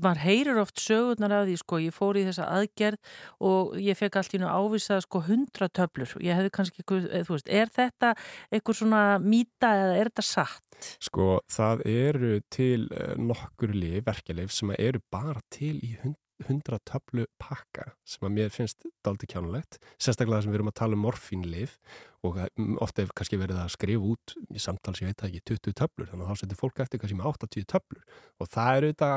[0.00, 3.12] maður heyrir oft sögurnar að því sko, ég fór í þessa aðgerð
[3.50, 7.36] og ég fekk allt í nú ávisað sko hundra töflur ég hefði kannski, eh, þú
[7.36, 8.14] veist, er þetta
[8.52, 10.64] einhver svona mýta eða er þetta satt?
[11.02, 16.18] Sko, það eru til uh, nokkur lif, verkjalif sem að eru bara til í hund,
[16.46, 20.98] hundra töflu pakka sem að mér finnst daldi kjánulegt, sérstaklega sem við erum að tala
[20.98, 21.78] um morfínlif
[22.26, 25.76] og mm, oft hefur kannski verið að skrifa út í samtals, ég veit ekki, 20
[25.80, 28.04] töflur, þannig að þá setur fólk eftir kannski með 80 töflur
[28.38, 29.10] og það eru þetta,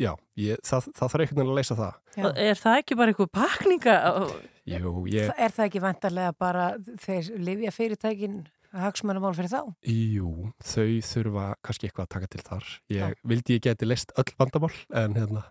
[0.00, 1.98] já, ég, það, það þarf einhvern veginn að leysa það.
[2.16, 2.28] Já.
[2.46, 3.98] Er það ekki bara einhver pakninga?
[4.70, 6.70] Jú, ég, Er það ekki vantarlega bara
[7.04, 9.62] þeir lifja fyrirtækin hagsmannamál fyrir þá?
[9.90, 12.68] jú, þau þurfa kannski eitthvað að taka til þar.
[12.94, 15.42] Ég vildi ég geti leist öll vandamál, en hérna,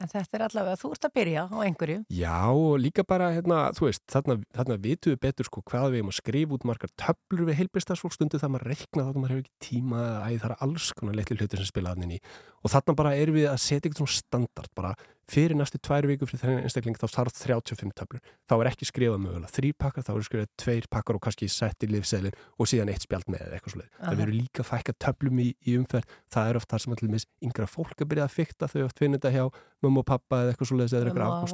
[0.00, 1.98] En þetta er allavega, þú ert að byrja á einhverju.
[2.16, 6.00] Já, og líka bara, hérna, þú veist, þarna, þarna vitum við betur sko hvað við
[6.00, 9.44] erum að skrifa út margar töflur við heilbærstarfsfólk stundu það maður reikna þá maður hefur
[9.44, 12.20] ekki tíma eða æ, það er alls konar litli hlutir sem spila þannig í
[12.60, 14.94] og þarna bara erum við að setja eitthvað svona standard bara
[15.30, 19.20] fyrir næstu tvær viku fyrir þennan einstakling þá þarf 35 töflur þá er ekki skrifað
[19.22, 22.90] mögulega þrý pakkar, þá er skrifað tveir pakkar og kannski sett í livseðlin og síðan
[22.92, 23.90] eitt spjald með eða eitthvað svoleið.
[23.90, 24.02] Aha.
[24.04, 27.26] Það verður líka fækka töflum í, í umferð, það er oft þar sem allir mis
[27.46, 29.44] yngra fólk að byrja að fykta þau oft finna þetta hjá
[29.84, 31.50] mömmu og pappa eða eitthvað svoleiðis eða eitthvað afa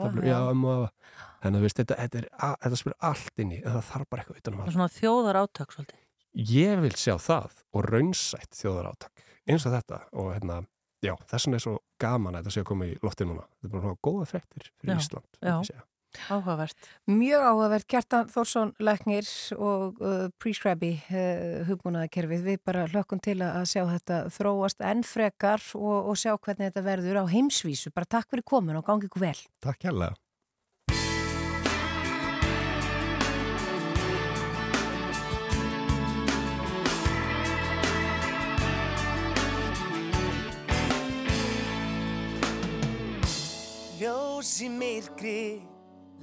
[1.42, 4.22] Þannig að veist, þetta, þetta, að, þetta spyrir allt inn í, en það þarf bara
[4.24, 4.38] eitthvað
[5.76, 6.00] svolítið.
[6.36, 7.60] Ég vil sjá það
[11.06, 13.44] já, þess vegna er svo gaman að þetta sé að koma í lofti núna.
[13.60, 15.38] Þetta er bara svona góða fréttir fyrir Já, Ísland.
[15.42, 15.84] já.
[16.32, 16.86] Áhugavert.
[17.12, 19.26] Mjög áhugavert, Kjartan Þórsson Læknir
[19.60, 22.44] og uh, Prescribe uh, hugbúnaðakerfið.
[22.46, 26.70] Við bara hlökkum til að að sjá þetta þróast enn frekar og, og sjá hvernig
[26.70, 27.92] þetta verður á heimsvísu.
[27.92, 29.36] Bara takk fyrir komin og gangi ykkur vel.
[29.66, 30.16] Takk hérlega.
[44.36, 45.62] Ljós í myrkri,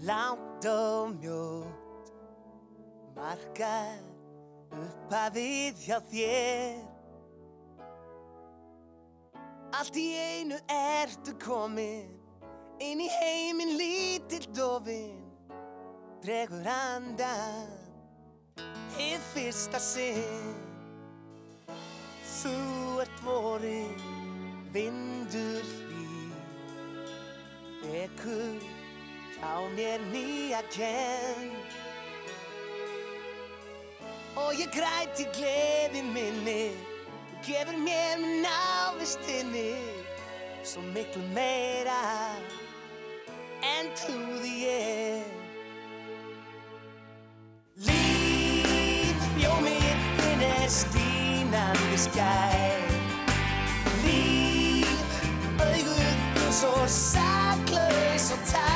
[0.06, 2.12] langt og mjótt
[3.16, 4.04] Markar
[4.70, 6.76] upphafið hjá þér.
[9.80, 12.12] Allt í einu ertu komin
[12.86, 15.18] Inn í heiminn lítill dofin
[16.22, 17.74] Dregur andan
[18.94, 20.54] Hið fyrsta sinn.
[22.36, 22.54] Þú
[23.08, 23.98] ert vorin
[24.70, 25.83] Vindur
[27.84, 28.60] hlý Vekur
[29.38, 31.52] hjá mér nýja kenn
[34.36, 36.72] Og ég græti gleði minni
[37.44, 39.72] Þú gefur mér með návistinni
[40.64, 42.00] Svo miklu meira
[43.64, 45.28] En trúði ég.
[47.88, 52.93] Líf, ljómið þinn er skínandi skær
[56.54, 58.73] auguð þín svo saklaus og tær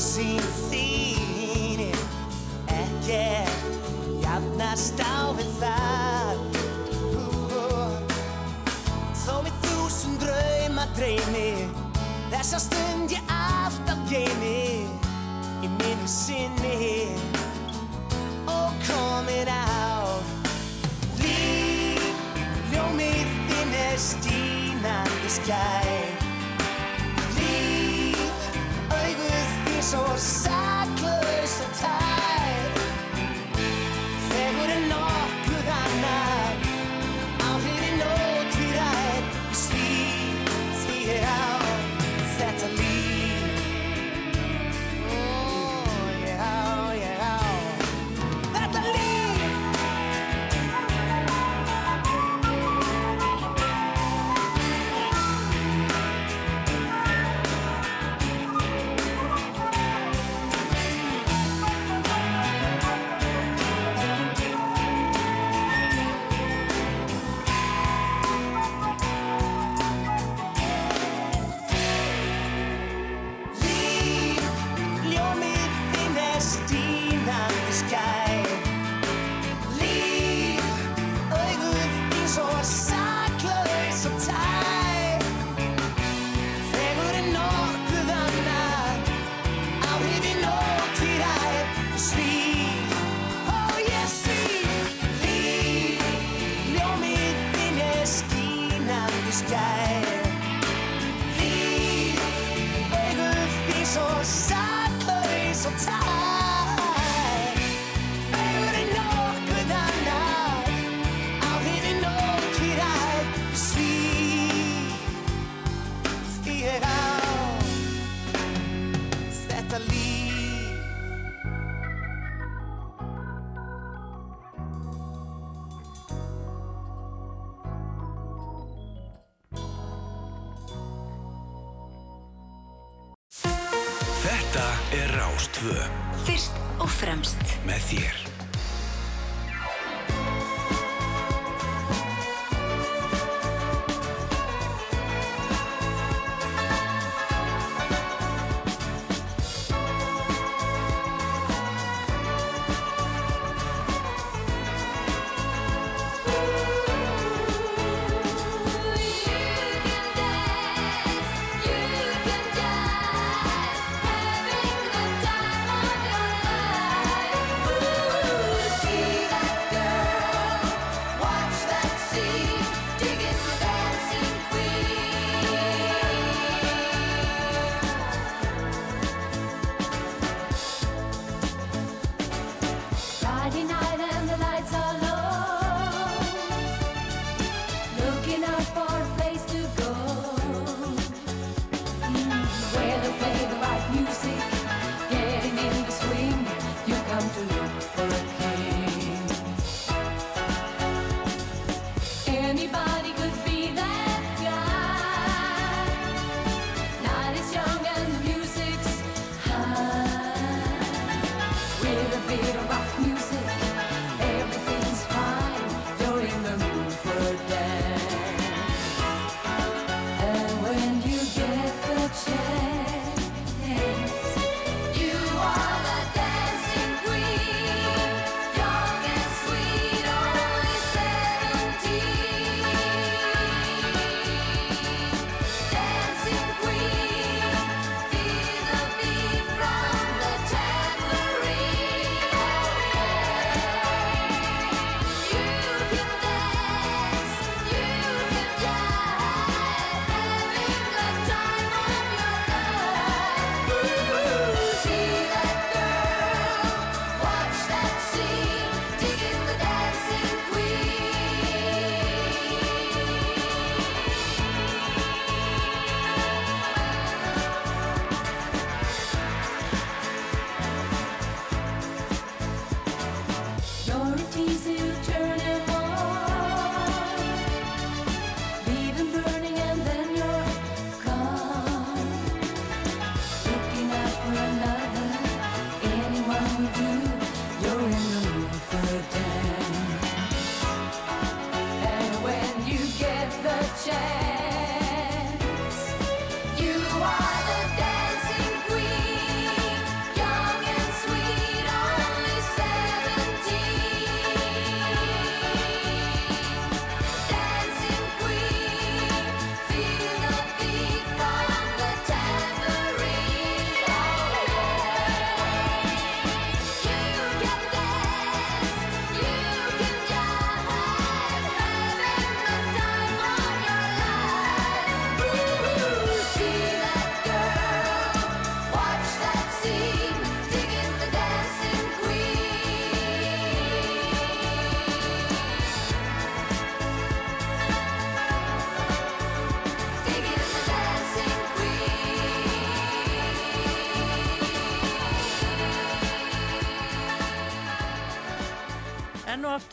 [0.00, 1.82] sín þín
[2.66, 3.66] Ekkert
[4.24, 6.40] jafnast á við það.
[9.24, 11.68] Þó við þúsund drauma dreymi
[12.32, 14.88] Þessa stund ég alltaf geymi
[15.64, 17.14] Í minni sinni.
[18.50, 20.18] Og komin á
[21.22, 22.26] Líf,
[22.74, 26.13] ljómið þinn er stínandi skær
[29.94, 30.63] auguð þín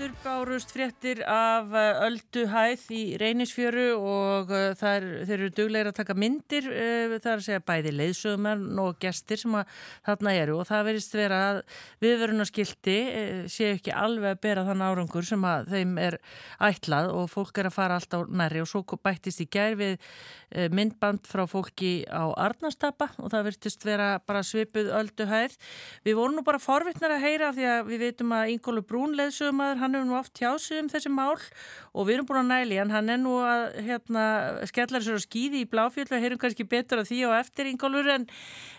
[0.01, 5.97] aftur bárust fréttir af uh, ölduhæð í reynisfjöru og uh, þær, þeir eru duglegir að
[5.99, 9.53] taka myndir, uh, það er að segja bæði leiðsögumenn og gestir sem
[10.07, 10.55] þarna eru.
[10.57, 11.61] Og það verist vera að
[12.01, 16.17] viðvörunarskilti uh, séu ekki alveg að bera þann árangur sem að þeim er
[16.71, 18.65] ætlað og fólk er að fara alltaf nærri.
[18.65, 19.99] Og svo bættist í gær við
[20.71, 25.57] myndband frá fólki á Arnastapa og það verðist vera bara svipuð ölduhæð.
[26.05, 29.61] Við vorum nú bara forvittnar að heyra því að við veitum að Ingólu Brún leiðsögum
[29.61, 32.79] maður, hann hefur nú oft tjásið um þessi mál og við erum búin að næli
[32.81, 34.25] hann, hann er nú að hérna,
[34.69, 38.11] skellar sér á skýði í bláfjöld og heyrum kannski betur af því og eftir Ingólfur
[38.15, 38.27] en,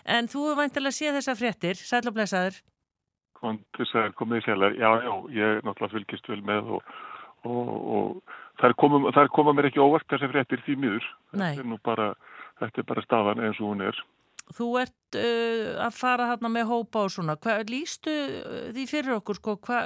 [0.05, 2.61] en þú er væntilega að sé þessa fréttir, sæl og blessaður.
[3.39, 6.93] Kvandis er komið sérlega, já, já, ég náttúrulega fylgist vel með og,
[7.43, 11.09] og, og þær, koma, þær koma mér ekki óvart þessi fréttir því miður.
[11.33, 12.09] Þetta er bara,
[12.61, 14.01] þetta er bara staðan eins og hún er.
[14.53, 19.17] Þú ert uh, að fara þarna með hópa og svona, hvað lístu uh, því fyrir
[19.19, 19.83] okkur, sko, hva,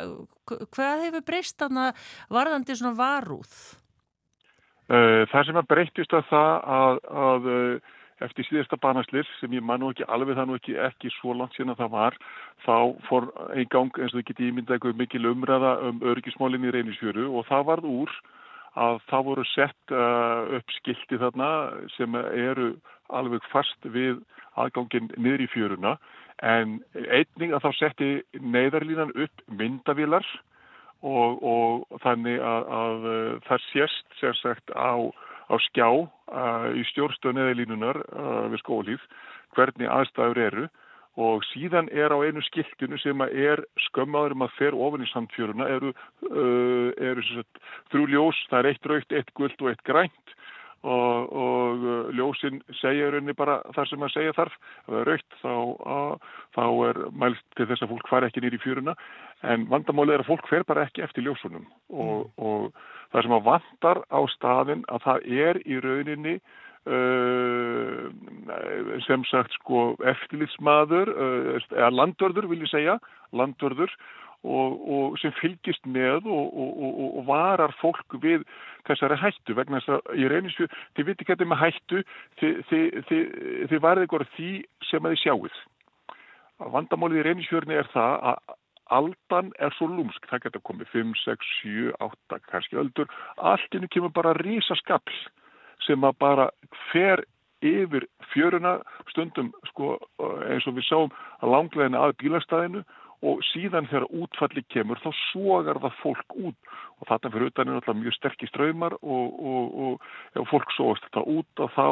[0.74, 1.92] hvað hefur breyst þarna
[2.34, 3.54] varðandi svona varúð?
[4.88, 7.94] Uh, það sem að breytist að það að, að uh,
[8.24, 11.54] eftir síðasta banaslir sem ég man nú ekki alveg það nú ekki, ekki svo langt
[11.54, 12.18] síðan að það var
[12.66, 12.78] þá
[13.10, 17.28] fór einn gang eins og þið geti ímyndað eitthvað mikil umræða um örgismálinn í reynisfjöru
[17.30, 18.16] og það varð úr
[18.78, 21.50] að það voru sett uh, upp skilti þarna
[21.96, 22.74] sem eru
[23.14, 24.20] alveg fast við
[24.58, 25.96] aðgangin niður í fjöruna.
[26.46, 30.26] En einning að þá setti neyðarlínan upp myndavílar
[31.02, 33.08] og, og þannig að, að
[33.48, 35.02] það sést sérsagt á,
[35.50, 39.08] á skjá uh, í stjórnstöð neðalínunar uh, við skólíð
[39.58, 40.68] hvernig aðstæður eru
[41.18, 45.70] og síðan er á einu skiltinu sem er skömmaður um að fer ofan í sandfjöruna
[45.74, 45.94] eru,
[46.30, 47.62] uh, eru sagt,
[47.92, 50.36] þrjú ljós, það er eitt raukt, eitt guld og eitt grænt.
[50.88, 54.60] Og, og ljósin segja rauninni bara það sem að segja þarf.
[54.86, 55.56] Ef það er raukt þá,
[55.96, 56.12] að,
[56.54, 58.94] þá er mælst til þess að fólk fara ekki nýri í fjöruna.
[59.42, 61.66] En vandamáli er að fólk fer bara ekki eftir ljósunum.
[61.90, 62.70] Og, og
[63.10, 66.38] það sem að vandar á staðin að það er í rauninni
[66.88, 68.08] Uh,
[69.04, 72.96] sem sagt sko eftirlitsmaður uh, eða landvörður vil ég segja
[73.36, 73.92] landvörður
[74.48, 78.46] og, og sem fylgist með og, og, og varar fólk við
[78.88, 82.04] þessari hættu vegna þess að í reynisfjö þið viti þetta með hættu
[82.40, 83.26] þið, þið, þið,
[83.74, 84.54] þið varðið ykkur því
[84.88, 85.60] sem að þið sjáuð
[86.78, 88.56] vandamálið í reynisfjörni er það að
[88.88, 90.28] aldan er svo lúmsk.
[90.30, 95.18] Það getur komið 5, 6, 7, 8 kannski öldur, alltinu kemur bara rísaskapl
[95.88, 96.50] sem að bara
[96.92, 97.24] fer
[97.66, 98.78] yfir fjöruna
[99.10, 99.96] stundum sko
[100.46, 102.84] eins og við sáum að langleginu að bílastæðinu
[103.26, 107.80] og síðan þegar útfalli kemur þá sogar það fólk út og þarna fyrir utan er
[107.80, 111.88] alltaf mjög sterkir ströymar og, og, og ef fólk sóast þetta út og þá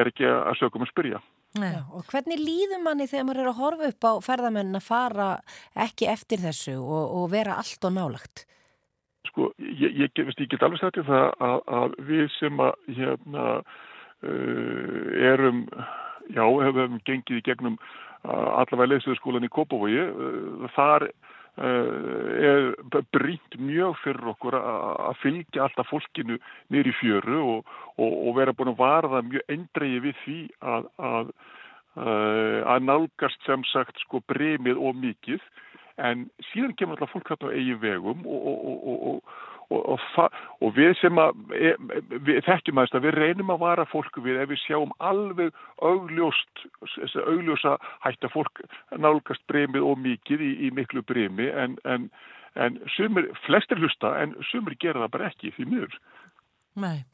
[0.00, 1.22] er ekki að sögum að spyrja.
[1.54, 5.28] Já, og hvernig líður manni þegar maður er að horfa upp á ferðamenn að fara
[5.86, 8.46] ekki eftir þessu og, og vera allt og nálagt?
[9.28, 12.88] Sko, ég, ég, ég, ég get alveg sagt til það að, að við sem að
[12.98, 15.62] hérna uh, erum,
[16.34, 21.88] já, hefum gengið í gegnum uh, allavega leysöðskólan í Kópavogi, uh, þar uh,
[22.50, 22.70] er
[23.16, 28.74] brínt mjög fyrir okkur að fylgja alltaf fólkinu í fjöru og, og, og vera búin
[28.74, 30.88] að varða mjög eindreiði við því að,
[31.94, 35.40] að nálgast sem sagt sko bremið og mikið
[36.02, 38.86] en síðan kemur alltaf fólk hægt á eigin vegum og, og,
[39.70, 41.72] og, og, við sem að e,
[42.26, 46.66] við þekkjum aðeins að við reynum að vara fólku við ef við sjáum alveg augljóst,
[47.24, 48.64] augljósa hægt að fólk
[48.98, 52.10] nálgast bremið og mikið í, í miklu bremi en, en,
[52.58, 55.98] en sumir, flestir hlusta en sumir gera það bara ekki því miður.
[56.74, 57.04] Nei,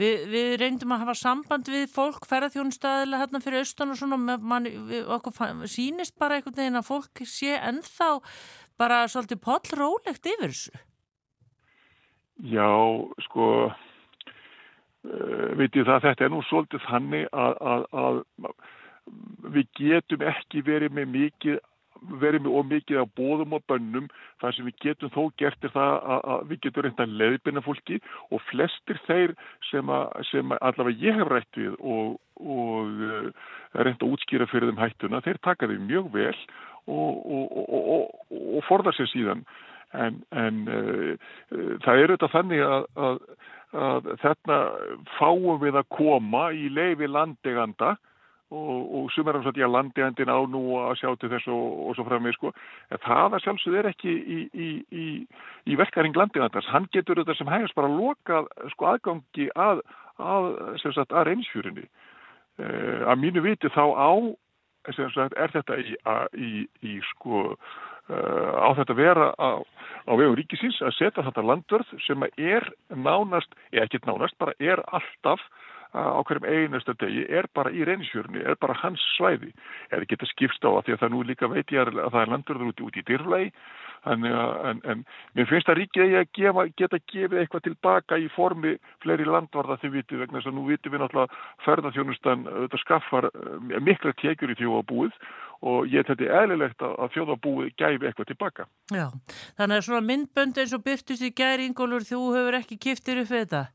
[0.00, 4.68] við, við reyndum að hafa samband við fólk, ferðarþjónustæðilega hérna fyrir austan og svona, man,
[4.88, 8.08] við, okkur sýnist bara einhvern veginn að fólk sé ennþá
[8.80, 10.80] bara svolítið pollrólegt yfir þessu.
[12.48, 12.70] Já,
[13.26, 18.22] sko, uh, veitir það, þetta er nú svolítið þannig að, að, að
[19.52, 21.60] við getum ekki verið með mikið
[22.20, 24.08] verið með ómikið á bóðum og bönnum.
[24.42, 27.62] Þar sem við getum þó gert er það að, að við getum reynda að leiðbina
[27.64, 29.36] fólki og flestir þeir
[29.70, 33.30] sem, að, sem að allavega ég hef rætt við og, og uh,
[33.78, 36.36] reynda að útskýra fyrir þeim hættuna, þeir taka þeim mjög vel
[36.90, 39.46] og, og, og, forða sér síðan.
[39.90, 41.14] En, en uh,
[41.50, 43.24] uh, það er auðvitað þannig að, að,
[43.86, 44.60] að þarna
[45.16, 47.96] fáum við að koma í leifi landeganda
[48.50, 52.06] og, og sumar er að landegjandin á nú að sjá til þess og, og svo
[52.08, 52.52] framveg sko.
[52.90, 55.06] En það að sjálfsögð er ekki í, í, í,
[55.70, 56.70] í verkaring landegjandans.
[56.74, 59.84] Hann getur þetta sem hægast bara lokað sko, aðgangi að,
[60.18, 60.50] að,
[60.82, 61.86] sagt, að reynsfjörunni.
[62.60, 64.10] Uh, að mínu viti þá á
[65.14, 66.34] sagt, er þetta í, að-
[67.12, 69.62] sko uh, á þetta að vera á,
[70.08, 74.56] á vegum ríkisins að setja þetta landvörð sem að er nánast, eða ekki nánast, bara
[74.58, 75.44] er alltaf
[75.94, 79.52] á hverjum einasta degi, er bara í reynisjörni, er bara hans svæði.
[79.90, 82.34] Er geta skipst á að því að það nú líka veit ég að það er
[82.34, 83.52] landvörður út, út í dyrflegi,
[84.04, 85.02] en, en, en
[85.36, 89.76] mér finnst að ríkið eigi að gefa, geta gefið eitthvað tilbaka í formi fleiri landvarða
[89.82, 94.54] því vitið vegna þess að nú vitum við náttúrulega ferðarþjónustan þetta skaffar eh, mikla tekjur
[94.54, 95.18] í þjóðabúið
[95.70, 98.66] og ég þetta er eðlilegt að, þjóðabúið gæfi eitthvað tilbaka.
[98.94, 99.06] Já,
[99.60, 103.34] þannig að svona myndbönd eins og byrtust í gæri Ingólfur, þú hefur ekki kiftir upp
[103.34, 103.66] þetta?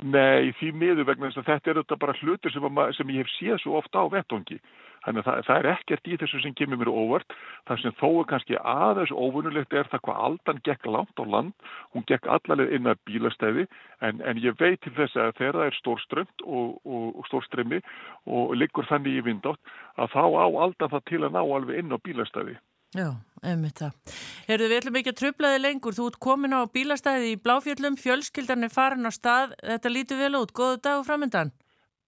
[0.00, 3.34] Nei, því miður vegna þess að þetta er þetta bara hlutur sem, sem ég hef
[3.36, 4.56] séð svo ofta á vettongi.
[5.02, 7.34] Þannig að það, það er ekkert í þessu sem kemur mér óvart.
[7.68, 11.68] Það sem þó er kannski aðeins óvunulegt er það hvað aldan gekk langt á land.
[11.92, 13.66] Hún gekk allaleg inn að bílastæði
[14.00, 17.82] en, en ég veit til þess að þegar það er stórströmt og, og, og stórströmmi
[18.30, 21.94] og liggur þannig í vindátt að þá á aldan það til að ná alveg inn
[21.94, 22.56] á bílastæði.
[22.92, 23.08] Já,
[23.40, 24.16] einmitt það.
[24.50, 25.96] Herðu, við ætlum ekki að trubla þig lengur.
[25.96, 29.54] Þú ert komin á bílastæði í Bláfjöllum, fjölskyldan er farin á stað.
[29.64, 30.52] Þetta lítur vel út.
[30.52, 31.52] Góðu dagur framöndan.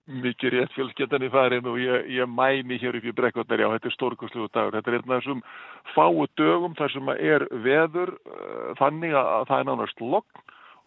[0.04, 3.88] mikið rétt fjölskyldan í farin og ég, ég mæni hér upp í brekkotnar, já, þetta
[3.88, 4.74] er stórkosluðu dagur.
[4.76, 5.40] Þetta er einn af þessum
[5.94, 10.44] fáu dögum þar sem er veður uh, þannig að, að það er nánast logn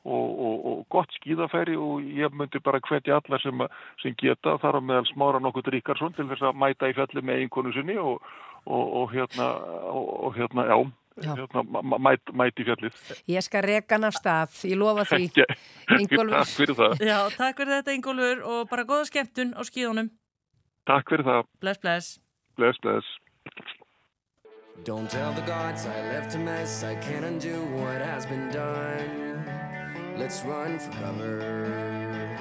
[0.08, 4.55] og, og, og gott skíðafæri og ég myndi bara hvetja alla sem, að- sem geta
[4.64, 7.97] þar á meðal smára nokkuð Ríkarsson til þess að mæta í fjalli með einkonu sinni
[7.99, 8.22] og,
[8.66, 9.49] og, og hérna,
[9.91, 10.78] og, og hérna, já,
[11.18, 11.32] Já.
[11.34, 11.64] hérna
[11.97, 12.97] mæt, mæti í fjallið.
[13.34, 15.32] Ég skal reka hann af stað, ég lofa því.
[15.34, 16.99] Takk fyrir það.
[17.01, 20.12] Já, takk fyrir þetta Ingólfur og bara góða skemmtun á skíðunum.
[20.86, 21.49] Takk fyrir það.
[21.60, 22.12] Bless, bless.
[22.55, 23.10] Bless, bless.
[24.86, 26.84] Don't tell the gods I left a mess.
[26.84, 29.27] I can't undo what has been done.
[30.18, 32.38] Let's run for cover.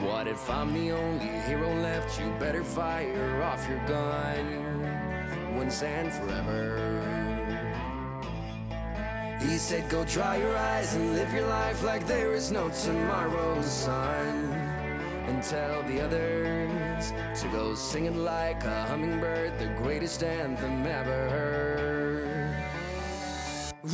[0.00, 2.18] What if I'm the only hero left?
[2.18, 7.06] You better fire off your gun once and forever.
[9.40, 13.62] He said, Go dry your eyes and live your life like there is no tomorrow,
[13.62, 14.52] son.
[15.28, 22.16] And tell the others to go singing like a hummingbird, the greatest anthem ever heard.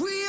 [0.00, 0.21] We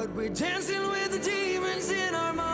[0.00, 2.49] But we're dancing with the demons in our minds.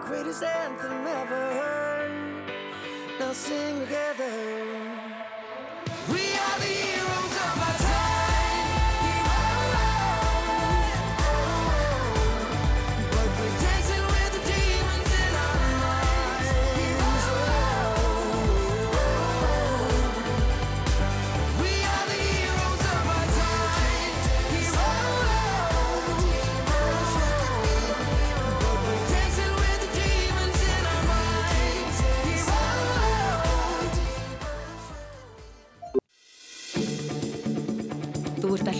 [0.00, 2.12] Greatest anthem ever heard.
[3.20, 4.32] Now sing together.
[6.08, 7.11] We are the heroes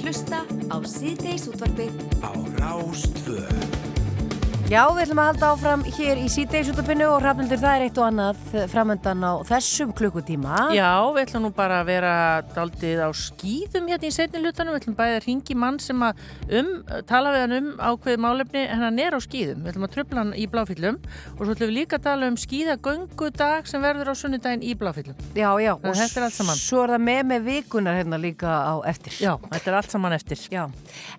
[0.03, 1.95] hlusta á síðdeis útvarpið.
[2.27, 3.62] Á Rástvö
[4.73, 8.07] Já, við ætlum að halda áfram hér í síðdeisútapinu og rafnildur það er eitt og
[8.07, 8.39] annað
[8.73, 10.61] framöndan á þessum klukkutíma.
[10.73, 12.13] Já, við ætlum nú bara að vera
[12.55, 16.23] daldið á skýðum hérna í setni hlutanum, við ætlum bæði að ringi mann sem að
[16.57, 16.71] um,
[17.11, 20.23] tala við hann um ákveð málefni en hann er á skýðum, við ætlum að tröfla
[20.23, 24.15] hann í bláfyllum og svo ætlum við líka að tala um skýðagöngudag sem verður á
[24.23, 25.21] sunnudaginn í bláfyllum.
[25.37, 26.63] Já, já, og þetta er allt saman.
[26.63, 29.21] Svo er það með með vikunar hérna líka á eftir.
[29.21, 30.49] Já, þetta er allt saman eftir.
[30.49, 30.65] Já,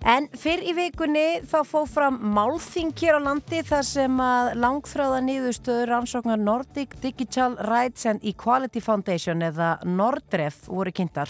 [0.02, 5.18] en fyrr í vikunni þá fóð fram málþing hér á landi þar sem að langþráða
[5.26, 11.28] nýðustöður rannsóknar Nordic Digital Rights and Equality Foundation eða Nordref voru kynntar.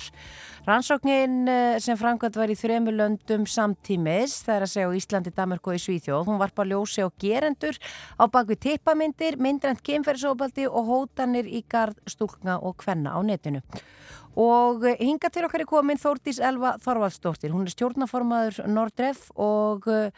[0.65, 5.35] Rannsóknin eh, sem framkvæmt var í þremu löndum samtímis, það er að segja á Íslandi,
[5.35, 7.81] Danmark og í Svíþjóð, hún varpa ljósi á gerendur
[8.15, 13.65] á bakvið tippamyndir, myndrænt kemferðsóbaldi og hótanir í gard stúlna og kvenna á netinu.
[14.41, 17.53] Og eh, hinga til okkar er komin Þórdís Elva Þorvaldsdóttir.
[17.55, 20.11] Hún er stjórnaformaður Nordref og eh,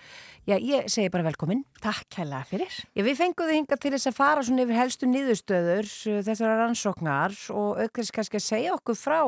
[0.48, 1.64] já, ég segi bara velkomin.
[1.84, 2.72] Takk hella fyrir.
[2.96, 6.58] Já, við fengum þið hinga til þess að fara svona yfir helstu niðurstöður eh, þessara
[6.62, 9.20] rannsóknar og aukveðs kannski að segja okkur frá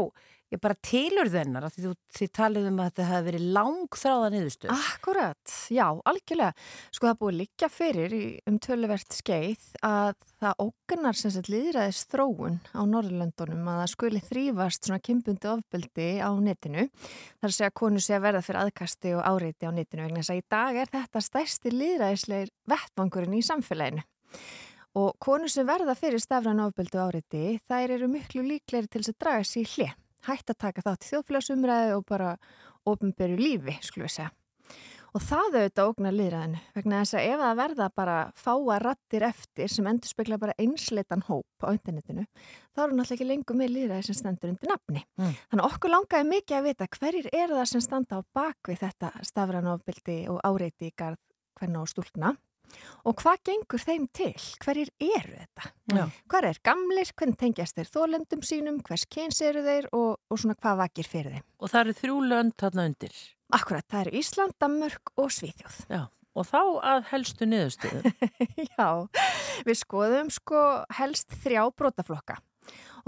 [0.52, 4.72] ég bara tilur þennar að þið, þið talið um að þetta hefði verið langþráða niðurstöð.
[4.72, 6.66] Akkurat, já, algjörlega.
[6.94, 8.16] Sko það búið liggja fyrir
[8.48, 14.22] um töluvert skeið að það ógnar sem sagt líðræðis þróun á Norðurlöndunum að það skuli
[14.28, 16.86] þrýfast svona kympundi ofbeldi á netinu.
[16.88, 20.06] Það er að segja að konu sé að verða fyrir aðkasti og áreiti á netinu
[20.06, 24.06] vegna þess að í dag er þetta stærsti líðræðisleir vettvangurinn í samfélaginu.
[24.98, 29.18] Og konu sem verða fyrir stafran ofbeldi og áreiti, þær eru miklu líklegri til að
[29.20, 29.96] draga sér hlið
[30.26, 32.34] hægt að taka þátt í þjóðfélagsumræði og bara
[32.88, 34.30] ofnbyrju lífi, skulum við segja.
[35.16, 39.72] Og það auðvitað ógnar líðræðinu vegna þess að ef það verða bara fáa rattir eftir
[39.72, 42.26] sem endur spekla bara einsleitan hóp á internetinu,
[42.76, 45.04] þá eru náttúrulega ekki lengur með líðræði sem stendur undir nafni.
[45.16, 45.32] Mm.
[45.48, 50.18] Þannig okkur langaði mikið að vita hverjir er það sem standa á bakvið þetta stafranofbildi
[50.34, 51.22] og áreiti í garð
[51.58, 52.34] hvernig á stúlna
[53.04, 54.34] og hvað gengur þeim til?
[54.64, 55.70] Hverjir eru þetta?
[55.94, 56.04] Já.
[56.32, 57.12] Hvar er gamlir?
[57.18, 58.80] Hvernig tengjast þeir þólendum sínum?
[58.86, 59.88] Hvers kyns eru þeir?
[59.96, 61.46] Og, og svona hvað vakir fyrir þeim?
[61.58, 63.22] Og það eru þrjú lönd þarna undir.
[63.58, 65.78] Akkurat, það eru Ísland, Danmörk og Svíþjóð.
[65.88, 66.02] Já,
[66.36, 66.60] og þá
[66.92, 68.28] að helstu niðurstöðum.
[68.74, 68.88] Já,
[69.64, 70.66] við skoðum sko
[70.98, 72.42] helst þrjá brotaflokka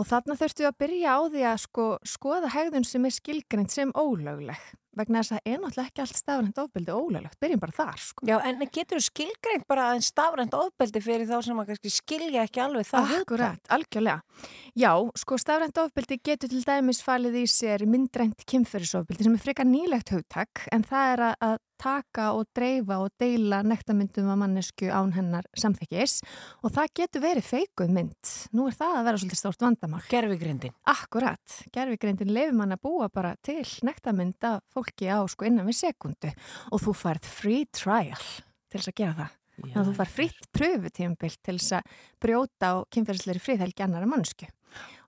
[0.01, 3.73] og þarna þurftum við að byrja á því að sko skoða hegðun sem er skilgrind
[3.73, 7.75] sem ólögleg vegna þess að það er náttúrulega ekki allt stafrænt ofbeldi ólöglegt, byrjum bara
[7.77, 8.27] þar sko.
[8.27, 12.63] Já, en getur þú skilgreint bara aðeins stafrænt ofbeldi fyrir þá sem að skilja ekki
[12.65, 14.49] alveg það Akkurat, algjörlega.
[14.75, 14.93] Já,
[15.23, 20.11] sko stafrænt ofbeldi getur til dæmis falið í sér myndrænt kynferðisofbeldi sem er frekar nýlegt
[20.17, 25.15] hugtak en það er að, að taka og dreifa og deila nektarmyndum af mannesku án
[25.17, 26.21] hennar samþykkis
[26.61, 28.35] og það getur verið feikuð mynd.
[28.57, 30.05] Nú er það að vera svolítið stórt vandamál.
[30.13, 30.77] Gervigrindin.
[30.93, 31.59] Akkurat.
[31.75, 36.33] Gervigrindin leifir mann að búa bara til nektarmynd af fólki á sko innan við sekundu
[36.71, 38.25] og þú færð free trial
[38.71, 39.37] til þess að gera það.
[39.61, 44.49] Þannig að þú fær fritt pröfutíumbilt til þess að brjóta á kynferðisleiri friðhelgi annara mannsku.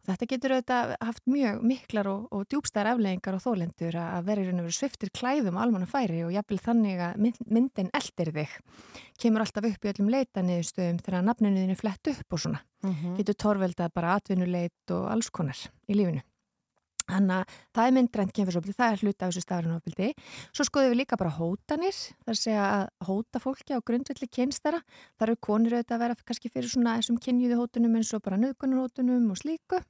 [0.02, 4.48] Þetta getur auðvitað haft mjög miklar og, og djúbstæðar afleggingar og þólendur að vera í
[4.48, 8.32] raun og veru sviftir klæðum á almanna færi og jafnvel þannig að mynd, myndin eldir
[8.34, 8.56] þig.
[9.22, 12.64] Kemur alltaf upp í öllum leitaniðustöðum þegar nafninuðinu flett upp og svona.
[12.82, 13.14] Mhm.
[13.20, 16.26] Getur torveldað bara atvinnuleit og alls konar í lífinu.
[17.12, 20.10] Þannig að það er myndrænt kynferðsofbildi, það er hluti af þessu stafrænu ofbildi.
[20.54, 24.28] Svo skoðum við líka bara hótanir, það er að segja að hóta fólki á grundvelli
[24.30, 24.82] kynstara.
[25.18, 28.40] Það eru konur auðvitað að vera kannski fyrir svona þessum kynjuðu hótunum eins og bara
[28.42, 29.82] nöðgunarhótunum og slíku.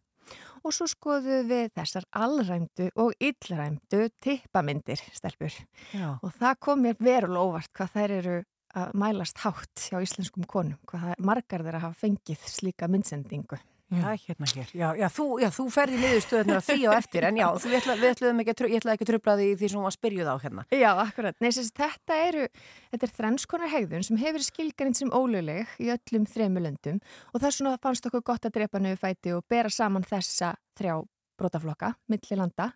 [0.63, 5.57] Og svo skoðum við þessar allræmdu og illræmdu tippamyndir, stelpur.
[5.91, 6.15] Já.
[6.23, 8.37] Og það kom mér verulega óvart hvað þær eru
[8.79, 13.59] að mælast hátt hjá íslenskum konum, hvað margar þeirra hafa fengið slíka myndsendingu.
[13.93, 14.71] Já, hérna hér.
[14.73, 17.97] Já, já, þú, já, þú ferði niðurstöðunar að því á eftir, en já, þú, ætla,
[18.01, 18.63] við ætluðum ekki að,
[18.95, 20.65] ekki að trubla því því sem hún var spyrjuð á hérna.
[20.73, 21.39] Já, akkurat.
[21.45, 22.47] Nei, sem sagt, þetta eru,
[22.95, 27.01] þetta er þrennskonar hegðun sem hefur skilgarinn sem ólögleg í öllum þremu löndum
[27.33, 31.03] og þess vegna fannst okkur gott að drepa nöfu fæti og bera saman þessa þrjá
[31.37, 32.73] brotaflokka, milli landa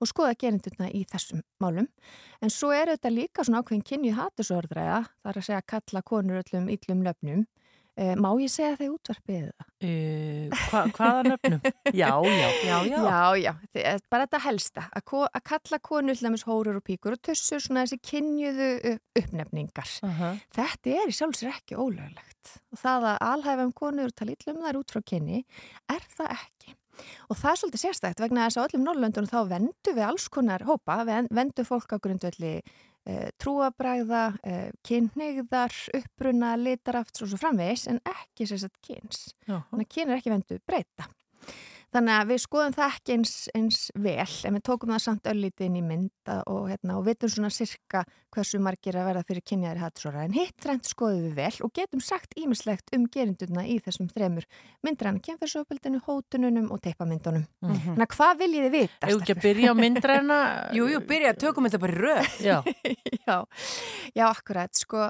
[0.00, 1.88] og skoða gerindurna í þessum málum.
[2.40, 6.02] En svo er þetta líka svona ákveðin kynju hatusordræða, það er að segja að kalla
[6.08, 7.42] konur öllum illum löfnum.
[8.00, 9.66] Eh, má ég segja þegar útvarpið það?
[9.84, 11.60] Uh, hva, hvaða nöfnum?
[11.92, 12.48] Já, já.
[12.64, 12.96] Já, já.
[13.04, 15.04] Já, já, eh, bara þetta helsta að,
[15.50, 19.92] kalla konu til dæmis hóru og píkur og tussur svona þessi kynjuðu upp- uppnefningar.
[20.06, 20.26] Uh
[20.56, 24.62] Þetta er í sjálfsir ekki ólöglegt og það að alhæfa um konur og tala illum
[24.64, 25.42] þar út frá kynni
[25.92, 26.76] er það ekki.
[27.32, 30.64] Og það er svolítið sérstætt vegna þess að öllum Norrlöndunum þá vendu við alls konar
[30.68, 30.98] hópa,
[31.32, 32.60] vendu fólk á grundvelli
[33.40, 39.22] trúabræða, e, kynneigðar, uppruna, litarafts og svo framvegis en ekki sérstaklega kyns.
[39.46, 39.56] Já.
[39.70, 41.08] Þannig að kyn er ekki vendu breyta.
[41.90, 45.66] Þannig að við skoðum það ekki eins, eins vel en við tókum það samt öllítið
[45.66, 49.82] inn í mynda og, hérna, og vitum svona sirka hversu margir að verða fyrir kynjaðri
[49.82, 54.10] hattsóra en hitt reynd skoðum við vel og getum sagt ímislegt um gerindurna í þessum
[54.12, 54.46] þremur
[54.86, 57.48] myndræna kynferðsofbildinu, hótununum og teipamyndunum.
[57.64, 57.80] Mhm.
[57.88, 59.08] Þannig að hvað viljið þið vita?
[59.08, 60.38] Ef ekki að byrja á myndræna
[60.76, 62.38] Jú, jú, byrja, tökum þetta bara röð.
[62.46, 62.56] Já,
[63.26, 63.36] já,
[64.14, 65.08] já, akkurat, sko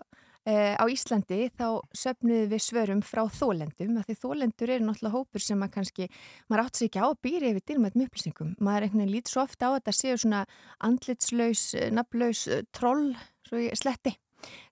[0.50, 5.44] eh, á Íslandi þá söfnuðu við svörum frá þólendum af því þólendur eru náttúrulega hópur
[5.44, 6.08] sem að kannski
[6.50, 8.50] maður átt sér ekki á að býra yfir dýrmættum upplýsingum.
[8.58, 10.42] Maður einhvern veginn lít svo ofta á að þetta séu svona
[10.90, 13.14] andlitslaus, eh, nafnlaus eh, troll,
[13.48, 14.16] svo sletti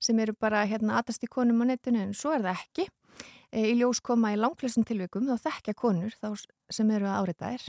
[0.00, 2.88] sem eru bara hérna aðast í konum á netinu en svo er það ekki.
[3.52, 6.32] Eh, í ljós koma í langflestum tilvikum þá þekkja konur þá
[6.70, 7.68] sem eru að áreita þær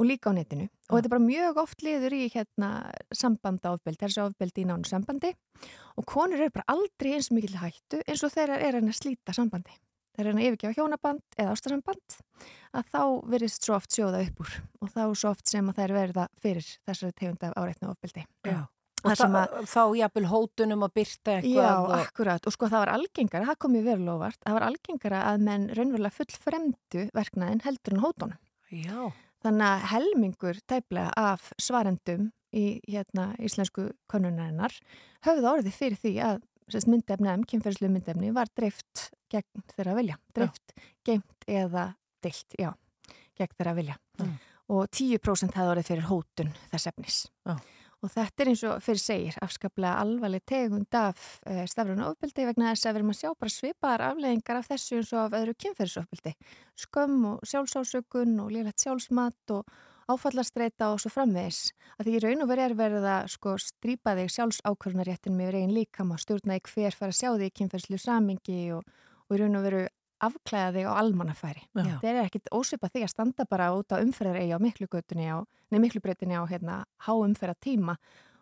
[0.00, 2.70] og líka á netinu og þetta er bara mjög oft liður í hérna
[3.20, 5.34] sambandaofbeldi, þessi ofbeldi í nánu sambandi
[6.00, 9.76] og konur eru bara aldrei eins mikil hættu eins og þeirra er að slíta sambandi.
[10.16, 12.16] Þeir eru að yfirgefa hjónaband eða ástasamband
[12.76, 15.94] að þá verðist svo oft sjóða upp úr og þá svo oft sem að þær
[15.96, 18.24] verða fyrir þessari tegund af áreitna ofbeldi.
[18.48, 18.58] Já.
[19.00, 21.64] Og að- þá jafnvel hótunum að byrta eitthvað.
[21.64, 21.94] Já, og...
[22.02, 25.46] akkurat og sko það var algengara, það kom ég verið lofart, það var algengara að
[25.46, 28.38] menn raunverulega full fremdu verknæðin heldur en hótunum.
[28.68, 29.12] Já.
[29.40, 34.74] Þannig að helmingur tæplega af svarendum í hérna, íslensku konunarinnar
[35.24, 40.18] höfðu orðið fyrir því að sérst, myndefni, kynferðslu myndefni var dreift gegn þeirra vilja.
[40.36, 40.74] Dreift,
[41.06, 41.90] geimt eða
[42.24, 42.72] deilt, já,
[43.38, 43.98] gegn þeirra vilja.
[44.20, 44.38] Mm.
[44.70, 47.22] Og 10% hefði orðið fyrir hótun þess efnis.
[47.48, 47.56] Já.
[48.00, 52.70] Og þetta er eins og fyrir segir afskaplega alvarleg tegund af e, stafrun ofbeldi vegna
[52.70, 55.54] þess að við erum að sjá bara svipaðar afleðingar af þessu eins og af öðru
[55.64, 56.32] kynferðisofbeldi.
[56.80, 59.68] Skömm og sjálfsásökun og liðlegt sjálfsmat og
[60.10, 61.74] áfallastreita og svo framvegis.
[61.98, 65.76] Að því í raun og veri er verið að sko strýpa þig sjálfsákvörnaréttin með reyn
[65.76, 68.88] líkam og stjórna þig hver fara að sjá þig í kynferðslu samingi og,
[69.28, 69.84] og í raun og veru
[70.20, 71.62] afklæða þig á almannafæri.
[71.74, 71.94] Já.
[72.00, 75.38] Það er ekkit ósvipa því að standa bara út á umferðaregi á miklugötunni á,
[75.72, 77.96] nei miklubreitinni á hérna háumferða tíma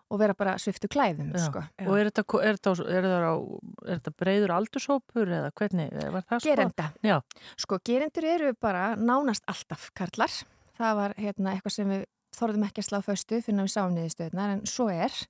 [0.08, 1.42] og vera bara sviftu klæðum, Já.
[1.44, 1.62] sko.
[1.84, 3.36] og er þetta, er, þetta, er, þetta á,
[3.84, 6.48] er þetta breyður aldurshópur eða hvernig, var það sko?
[6.48, 6.86] Gerenda.
[7.04, 7.16] Já.
[7.60, 10.32] Sko, gerendur eru bara nánast alltaf karlar.
[10.78, 12.06] Það var hérna eitthvað sem við
[12.38, 15.20] þorðum ekki að slá föstu fyrir að við sáum niðurstöðunar en svo er.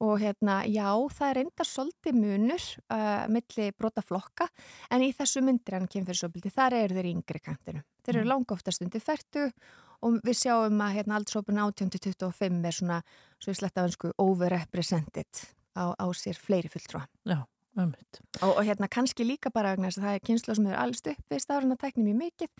[0.00, 4.46] Og hérna, já, það er enda svolítið munur uh, milli brota flokka
[4.94, 7.82] en í þessu myndir hann kynfyrirsofbildi, þar eru þeir yngri kantinu.
[8.06, 8.30] Þeir eru Mm.
[8.30, 9.48] langa oftast undir ferdu
[10.06, 12.98] og við sjáum að hérna aldursópin 18-25 er svona,
[13.42, 15.42] svo ég sletta önsku, overrepresented
[15.74, 17.02] á, á sér fleiri fulltrúa.
[17.26, 17.42] Já,
[17.76, 18.20] ummitt.
[18.42, 21.10] Og, og hérna kannski líka bara vegna þess að það er kynsla sem eru allst
[21.10, 22.50] upp við stafrana tækni mjög mikið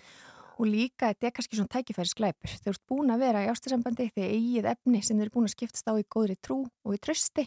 [0.59, 2.55] og líka þetta er kannski svona tækifæri sklæpur.
[2.63, 5.55] Þeir eru búin að vera í ástasambandi þegar eigið efni sem þeir eru búin að
[5.55, 7.47] skiptast á í góðri trú og í trösti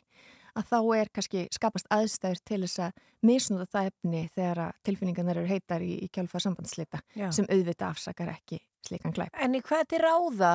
[0.58, 5.52] að þá er kannski skapast aðstæður til þess að misnúta það efni þegar tilfinningarnar eru
[5.52, 7.30] heitar í, í kjálfað sambandslita Já.
[7.36, 9.36] sem auðvita afsakar ekki slíkan glæp.
[9.40, 10.54] En í hvað er ráða?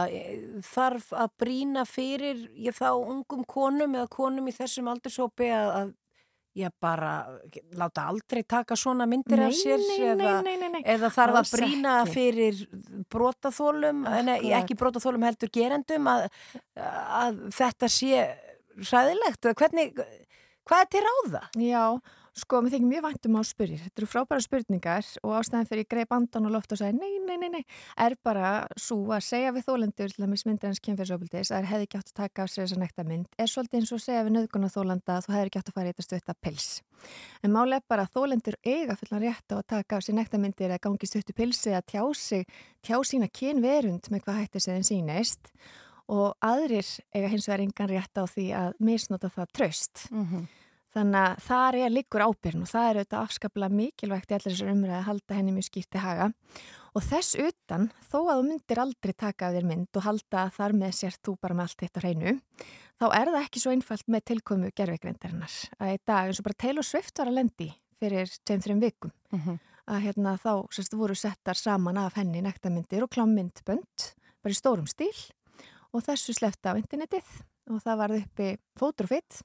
[0.67, 5.95] Þarf að brína fyrir ég, þá ungum konum eða konum í þessum aldurshópi að, að
[6.57, 7.11] ég bara
[7.77, 10.83] láta aldrei taka svona myndir af Nei, sér nei, eða, nei, nei.
[10.89, 12.15] eða þarf að brína ekki.
[12.15, 12.61] fyrir
[13.13, 14.55] brotaþólum, nei, Akkurat.
[14.63, 16.29] ekki brotaþólum heldur gerendum að,
[17.21, 18.23] að þetta sé
[18.91, 20.01] ræðilegt eða hvernig,
[20.69, 21.43] hvað er til ráða?
[21.61, 21.85] Já,
[22.37, 23.79] Sko, mér þykir mjög væntum á spyrir.
[23.81, 27.15] Þetta eru frábæra spurningar og ástæðan fyrir ég greip andan og loft og sagði nei,
[27.25, 27.63] nei, nei, nei,
[27.97, 31.87] er bara svo að segja við þólendur til að mismynda hans kynfyrsofildis að það hefði
[31.87, 34.27] ekki átt að taka af sér þessa nekta mynd er svolítið eins og að segja
[34.27, 36.69] við nöðguna þólanda að þú hefði ekki átt að fara í þetta stutta pils.
[37.41, 40.43] En máli er bara að þólendur eiga fullan rétt á að taka af sér nekta
[40.43, 42.45] myndir eða gangi stuttu pilsi að tjá sig,
[42.85, 45.53] tjá sína kynverund með hvað hætti sem þeim sýnist
[46.13, 46.85] og aðrir
[47.17, 50.07] eiga hins vegar engan rétt á því að misnota það tröst.
[50.97, 54.73] Þannig að þar er líkur ábyrn og það er auðvitað afskaplega mikilvægt í allir þessar
[54.73, 56.29] umræði að halda henni mjög skýrt í haga.
[56.97, 60.55] Og þess utan, þó að þú myndir aldrei taka af þér mynd og halda að
[60.57, 62.33] þar með sér þú bara með allt á hreinu,
[62.97, 65.57] þá er það ekki svo einfalt með tilkomu gerðveikrindarinnar.
[65.77, 67.67] Að í dag, eins og bara Taylor Swift var að lendi
[68.01, 69.13] fyrir 2-3 vikum,
[69.85, 74.07] að hérna þá sérst voru settar saman af henni nektarmyndir og klámyndbönd,
[74.41, 75.13] bara í stórum stíl
[75.93, 77.29] og þessu slefta á internetið
[77.69, 78.49] og það varð uppi
[78.81, 79.43] fótrufitt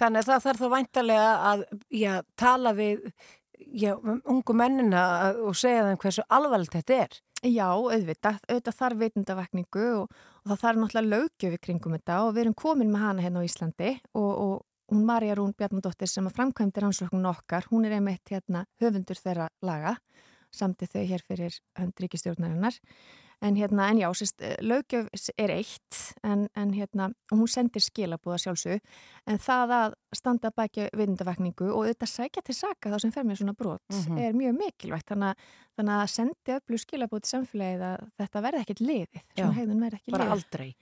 [0.00, 1.64] Þannig að það þarf þá væntalega að
[2.00, 3.02] já, tala við
[3.76, 5.02] já, ungu mennina
[5.44, 7.20] og segja þeim hversu alvarlegt þetta er.
[7.40, 12.42] Já, auðvitað, auðvitað þarf veitundavakningu og, og það þarf náttúrulega lögjöfi kringum þetta og við
[12.44, 14.56] erum komin með hana hérna á Íslandi og, og
[14.90, 19.48] hún Marja Rún Bjarnadóttir sem að framkvæmdi rannsóknum okkar, hún er einmitt hérna höfundur þeirra
[19.64, 19.94] laga,
[20.52, 22.76] samtið þau hér fyrir höndríkistjórnarinnar.
[23.42, 25.06] En hérna, en já, sérst, lögjöf
[25.38, 28.80] er eitt, en, en hérna, hún sendir skilabúða sjálfsög,
[29.26, 33.40] en það að standa bækja viðundavakningu og auðvitað sækja til saka þá sem fer með
[33.40, 34.18] svona brot Mhm.
[34.18, 35.06] er mjög mikilvægt.
[35.08, 35.36] Þannig, að-
[35.78, 39.96] þannig að sendi öllu skilabúð til samfélagið að þetta verði ekkert liðið, svona hegðun verði
[40.02, 40.36] ekki bara liðið.
[40.36, 40.74] aldrei.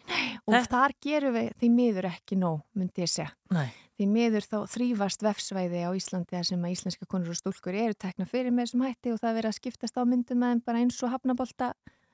[0.49, 3.31] Og þar gerum við því miður ekki nóg, myndi ég segja.
[3.51, 3.71] Nei.
[3.99, 8.27] Því miður þá þrýfast vefsvæði á Íslandi sem að íslenska konur og stúlkur eru tekna
[8.27, 10.79] fyrir með þessum hætti og það er verið að skiptast á myndum með þeim bara
[10.79, 11.73] eins og hafnabolta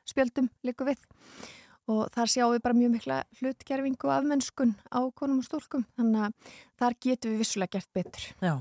[0.09, 1.01] spjöldum líku við.
[1.85, 5.83] Og þar sjáum við bara mjög mikla hlutgerfingu af mennskun á konum og stúlkum.
[5.99, 8.25] Þannig að þar getum við vissulega gert betur.
[8.41, 8.55] Já,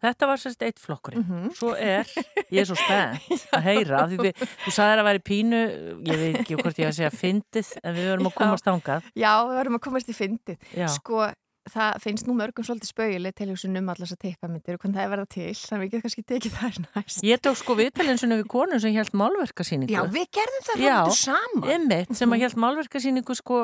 [0.00, 1.26] þetta var sérst eitt flokkurinn.
[1.58, 2.08] Svo er,
[2.48, 5.60] ég er svo spennt að heyra, því við, þú sagðir að væri pínu,
[6.08, 9.12] ég veit ekki hvort ég að segja fyndið, en við verum að komast ángað.
[9.12, 10.68] Já, við verðum að komast í fyndið.
[10.96, 11.22] Sko,
[11.68, 15.04] það finnst nú mörgum svolítið spauðileg til þessum um allas að teipamyndir og hvernig það
[15.04, 15.52] er verða til.
[15.60, 17.22] Þannig að við getum kannski tekið það næst.
[17.28, 19.92] Ég tók sko viðtalinsinu við konu sem held málverkasýningu.
[19.94, 21.70] Já, við gerðum það Já, röndu saman.
[21.76, 23.60] Einmitt, sem að held málverkasýningu sko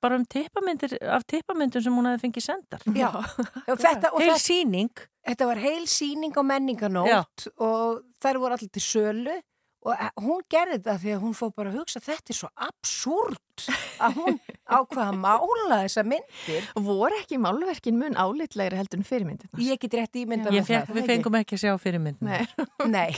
[0.00, 2.86] bara um tippamyndir, af tippamyndum sem hún hafi fengið sendar.
[2.96, 3.10] Já,
[3.70, 5.04] og þetta, og Heil það, sýning.
[5.28, 9.36] þetta var heil síning á menninganótt og þær voru allir til sölu
[9.84, 12.48] og eh, hún gerði þetta því að hún fór bara að hugsa þetta er svo
[12.66, 13.66] absúrt
[14.02, 14.38] að hún
[14.76, 16.68] ákvaða að mála þessa myndir.
[16.86, 19.50] Voru ekki málverkin mun álitlegri heldur en fyrirmyndir?
[19.60, 22.32] Ég get rétt ímynda Ég fekk, við fengum ekki að sjá fyrirmyndin.
[22.32, 22.48] Nei.
[22.96, 23.12] Nei.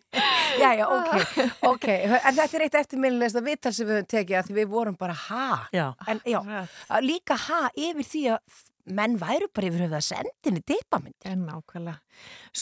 [0.62, 1.40] já, já, ok,
[1.72, 1.88] ok.
[2.20, 5.16] En þetta er eitt eftirminnilegsta vital sem við höfum tekið að því við vorum bara
[5.26, 5.48] ha.
[5.74, 5.88] Já.
[6.10, 11.30] En já, að líka ha yfir því að menn væru bara yfir höfða sendinni tippamyndir.
[11.30, 12.00] En nákvæmlega.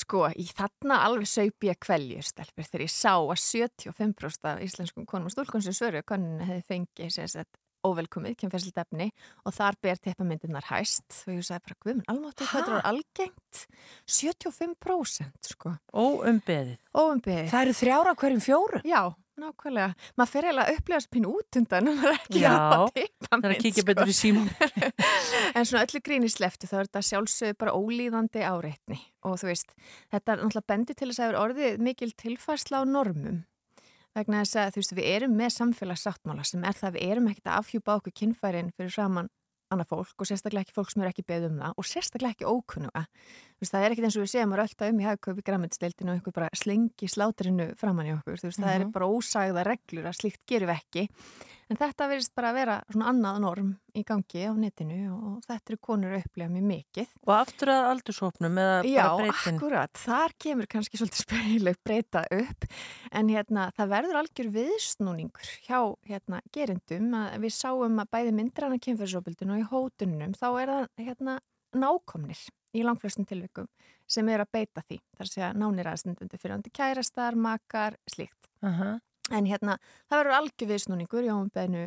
[0.03, 5.09] Sko, í þarna alveg saup ég kvelju stelpur þegar ég sá að 75% af íslenskum
[5.09, 9.09] konum og stúlkun sem svöru konuna hefði fengið sagt óvelkomið, kemferðslit efni
[9.47, 13.63] og þar ber teppamyndirnar hæst og ég sagði bara, guðminn, almáttu, hvað þetta er algengt
[14.07, 16.79] 75% sko Óumbeðið.
[16.95, 17.51] Óumbeðið.
[17.51, 18.83] Það eru þrjára hverjum fjóru.
[18.87, 19.03] Já,
[19.43, 20.09] nákvæmlega.
[20.17, 22.91] Maður fer eiginlega að upplega spinn út undan en maður er ekki Já, að hafa
[22.97, 23.29] teppamynd.
[23.29, 24.51] það er að kíkja betur í símum.
[25.57, 29.75] en svona öllu gríni sleftu þá er þetta sjálfsögðu bara ólíðandi áreitni og þú veist,
[30.15, 33.43] þetta er náttúrulega bendi til þess að það er orðið mikil tilfærsla á normum
[34.17, 37.31] vegna þess að þú veist, við erum með samfélagssáttmála sem er það að við erum
[37.31, 39.31] ekkert að afhjúpa okkur kynfærin fyrir framann
[39.73, 42.49] annað fólk og sérstaklega ekki fólk sem er ekki beð um það og sérstaklega ekki
[42.49, 43.05] ókunnuga.
[43.63, 46.17] Veist, það er ekkert eins og við segjum að rölda um í hagkaupi græmitsdeildinu og
[46.19, 48.41] einhver bara slengi sláturinu framann í okkur.
[48.43, 48.81] Þú veist, það Mhm.
[48.83, 51.09] er bara ósagða reglur að slíkt gerum við ekki.
[51.71, 55.71] En þetta verðist bara að vera svona annað norm í gangi á netinu og þetta
[55.71, 57.07] eru konur að upplega mjög mikið.
[57.27, 59.57] Og aftur að aldursópnum eða Já, bara breytin.
[59.57, 59.93] akkurat.
[59.95, 62.67] Þar kemur kannski svolítið speileg breyta upp
[63.13, 65.79] en hérna, það verður algjör viðsnúningur hjá
[66.11, 70.89] hérna, gerendum að við sáum að bæði myndrana kynferðsópildinu og í hótunum þá er það
[71.07, 71.39] hérna,
[71.79, 72.41] nákomnir
[72.73, 73.69] í langflestum tilvikum
[74.09, 74.99] sem er að beita því.
[75.17, 78.51] Það er að nánir aðstendundi fyrir andi kærastar, makar, slíkt.
[78.63, 78.99] Uh
[79.31, 79.79] En hérna,
[80.11, 81.83] það verður algjör viðsnúningur í óumbeðnu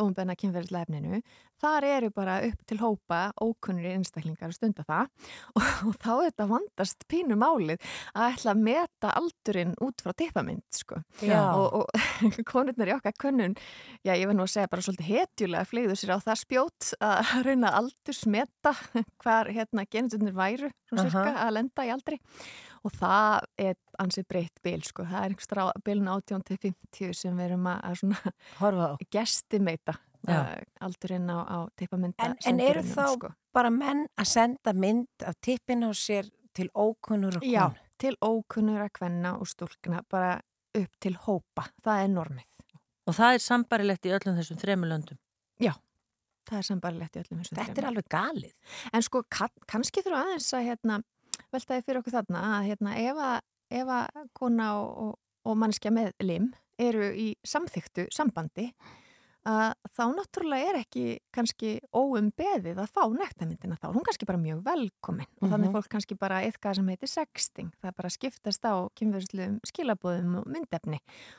[0.00, 1.20] óumbeðna kynferðislega efninu.
[1.62, 5.06] Þar eru bara upp til hópa ókunnur einstaklingar að stunda það
[5.54, 7.78] og, og þá er þetta vandast pínu málið
[8.12, 11.00] að ætla að meta aldurinn út frá tippamynd, sko.
[11.24, 13.56] Og, og konurnar í okkar könnun,
[14.02, 17.32] já, ég verð nú að segja bara svolítið hetjulega flegðu sér á það spjót að
[17.54, 18.74] að aldursmeta
[19.22, 21.10] hvar hérna geneturnir væru, svona Aha.
[21.14, 25.70] cirka, að lenda í aldri og það er ansið breytt bil sko, það er einhverstað
[25.70, 30.38] á bilin 18 til 50 sem við erum að, að svona horfa á gestimeita Já.
[30.40, 33.30] uh, aldurinn á, á tippamynda En, en eru þá sko.
[33.54, 37.80] bara menn að senda mynd af tippin á sér til ókunnur og Já, konu.
[37.98, 40.40] til ókunnur að kvenna og stúlkna bara
[40.74, 41.68] upp til hópa.
[41.84, 42.46] Það er normið.
[43.06, 45.18] Og það er sambarilegt í öllum þessum þremur löndum.
[45.62, 45.74] Já,
[46.48, 48.54] það er sambarilegt í öllum þessum Þetta er alveg galið.
[48.92, 50.96] En sko, kann, kannski þurfa aðeins að hérna,
[51.54, 53.38] veltaði fyrir okkur þarna að hérna, ef að,
[53.80, 56.50] ef að kona og, og, mannskja með lim
[56.80, 58.70] eru í samþyktu sambandi
[59.44, 61.02] að þá náttúrulega er ekki
[61.34, 65.74] kannski óumbeðið að fá nektarmyndina þá hún kannski bara mjög velkomin og þannig Mhm.
[65.76, 70.98] fólk kannski bara eitthvað sem heitir sexting það bara skiptast á kynverðsluðum skilabóðum og myndefni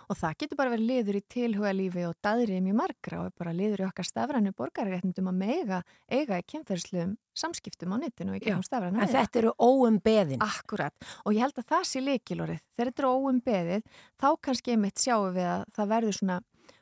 [0.09, 3.81] og það getur bara verið liður í tilhugalífi og daðrið mjög margra og bara liður
[3.81, 8.53] í okkar stafrænu borgarréttundum að mega eiga í kynverðsluðum samskiptum á netinu og í Já,
[8.53, 10.39] gegnum stafrænu En þetta eru óumbeðin.
[10.39, 10.93] Akkurat,
[11.25, 12.61] og ég held að það sé líkilorið.
[12.77, 13.83] Þegar þetta er óumbeðið,
[14.21, 14.71] þá kannski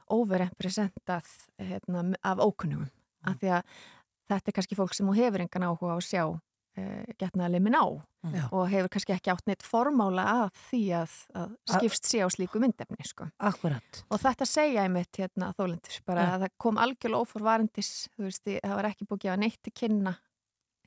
[0.04, 1.30] að overrepresentað
[1.60, 2.90] hérna, af ókunnugum.
[3.24, 3.78] Af því að
[4.30, 7.86] þetta er kannski fólk sem þú hefur engan áhuga á að sjá uh, getnaðalimin á
[8.34, 8.44] Já.
[8.56, 12.60] og hefur kannski ekki átt neitt formála að því að, að skipst sé á slíku
[12.64, 13.28] myndefni, sko.
[13.44, 14.04] Akkurat.
[14.10, 16.32] Og þetta segja einmitt hérna þólendur, bara Já.
[16.36, 19.76] að það kom algjörlega óforvarendis, þú veist, ég- það var ekki búið að neitt til
[19.76, 20.16] kynna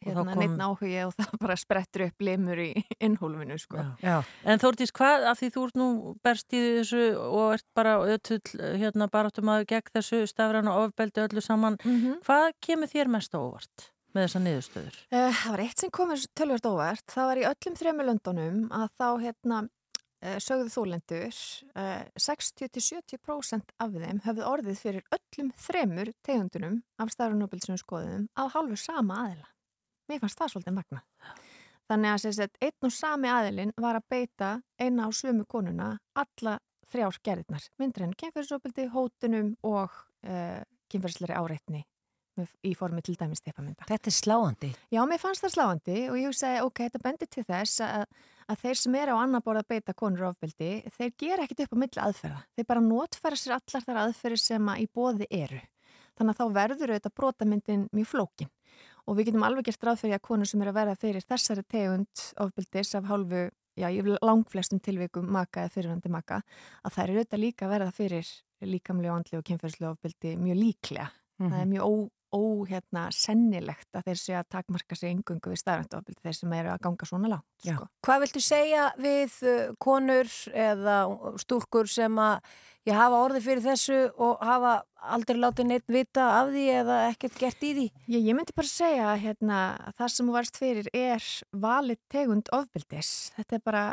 [0.05, 2.69] hérna, kom- neitt áhugi og það bara sprettur upp limur í
[3.07, 3.85] innhólfinu, sko.
[4.03, 4.19] Já.
[4.45, 5.89] En Þórdís, hvað, af því þú ert nú
[6.25, 8.43] berst í þessu og ert bara ötull,
[8.81, 12.21] hérna, baráttum að gegn þessu stafræna ofbeldi öllu saman, Mhm.
[12.27, 15.01] hvað kemur þér mest á óvart með þessa niðurstöður?
[15.13, 17.07] Uh, það var eitt sem komur tölvört óvart.
[17.13, 19.59] Það var í öllum þremur löndunum að þá hérna,
[20.25, 21.41] uh, sögðu þólendur
[21.77, 28.79] uh, 60-70% af þeim höfðu orðið fyrir öllum þremur tegundunum af starfnóbilsum skoðum á hálfu
[28.81, 29.47] sama aðila.
[30.11, 31.03] Mér fannst það svolítið magna.
[31.87, 36.57] Þannig að sagt, einn og sami aðilinn var að beita eina á sömu konuna alla
[36.91, 37.67] þrjár gerðirnar.
[37.79, 39.95] Myndrenn kynferðsóbildi, hótunum og
[40.27, 41.85] uh, kynferðsleri áreitni
[42.67, 43.87] í formi til dæmis steipamynda.
[43.89, 44.71] Þetta er sláandi.
[44.93, 48.05] Já, mér fannst það sláandi og ég hugsaði, ok, þetta bendir til þess að,
[48.53, 51.73] að þeir sem eru á annar borð að beita konur ofbeldi, þeir gera ekkit upp
[51.73, 52.43] á milli aðferða.
[52.59, 55.63] Þeir bara notfæra sér allar þar aðferðir sem að í bóði eru.
[56.17, 58.53] Þannig að þá verður auðvitað brotamyndin mjög flókin.
[59.07, 61.63] Og við getum alveg gert ráð fyrir að konur sem eru að verða fyrir þessari
[61.71, 63.45] tegund ofbeldis af hálfu,
[63.79, 63.89] já,
[64.25, 66.41] langflestum tilvikum maka eða fyrirvandi maka,
[66.83, 68.27] að þær eru auðvitað líka að verða fyrir
[68.67, 71.09] líkamlega, andlega og kynferðslega ofbeldi mjög líklega.
[71.39, 71.73] Það er Mhm.
[71.77, 71.83] mjög
[72.37, 76.55] ó, ó hérna, sennilegt að þeir sé að takmarka sig engungu við staðræntuofbeldi þeir sem
[76.61, 77.49] eru að ganga svona langt.
[77.65, 77.89] Sko.
[78.07, 79.37] Hvað viltu segja við
[79.83, 80.97] konur eða
[81.43, 82.57] stúlkur sem að
[82.87, 84.75] ég hafa orðið fyrir þessu og hafa
[85.17, 87.87] aldrei látið neitt vita af því eða ekkert gert í því?
[88.13, 91.31] Ég, ég myndi bara segja að hérna, að það sem þú varst fyrir er
[91.67, 93.15] valið tegund ofbeldis.
[93.39, 93.87] Þetta er bara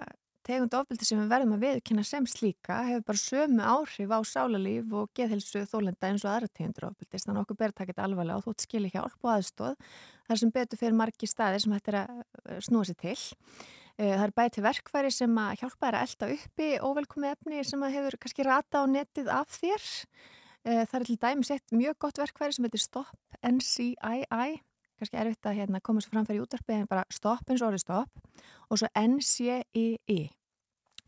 [0.47, 4.91] tegund ofbeldi sem við verðum að viðkynna sem slíka hefur bara sömu áhrif á sálarlíf
[4.99, 7.25] og geðhelsu þólenda eins og aðra tegundur ofbeldis.
[7.25, 9.77] Þannig að okkur ber að taka þetta alvarlega og ert skilja hjálp og aðstóð.
[10.23, 13.15] Það er sem betur fyrir margi staðir sem er að eh, snúa sér til.
[13.97, 17.63] Eh, Það er bæði til verkværi sem að hjálpa þær að elda uppi óvelkomi efni
[17.67, 19.89] sem að hefur kannski rata á netið af þér.
[20.63, 24.61] Eh, Það er til dæmis eitt mjög gott verkværi sem heitir Stop NCII
[25.03, 27.85] kannski erfitt að hérna, koma svo framfæri í útvarpi en bara stopp eins og orðið
[27.85, 30.17] stopp og svo NCII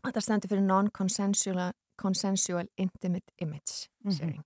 [0.06, 4.44] þetta stendur fyrir Non-Consensual Consensual Intimate Image Sharing.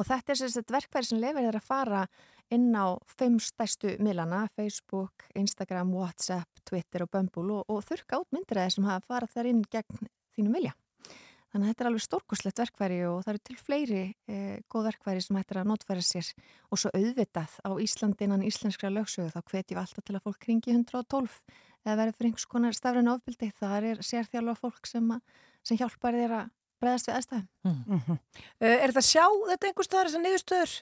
[0.00, 2.02] Og þetta er sérst verkværi sem lefur þér að fara
[2.52, 8.32] inn á fimm stærstu miðlana, Facebook, Instagram, Whatsapp, Twitter og Bumble og, og þurka út
[8.34, 10.74] myndir að þeir sem hafa farað þar inn gegn þínum vilja.
[11.56, 15.22] Þannig að þetta er alveg stórkoslegt verkværi og það eru til fleiri eh, góð verkværi
[15.24, 16.26] sem hættir að notfæra sér
[16.68, 20.44] og svo auðvitað á Íslandi innan íslenskra lögsögu þá hvetjum við alltaf til að fólk
[20.50, 21.38] ringi 112
[21.86, 23.48] eða verður fyrir einhvers konar stafræn ofbildi.
[23.56, 26.52] Það er sérþjálfa fólk sem, að, sem hjálpar þér að
[26.84, 27.48] bregðast við aðstæðum.
[27.72, 28.20] Uh,
[28.66, 30.76] er þetta sjá þetta einhver staðar þessar niðurstöður?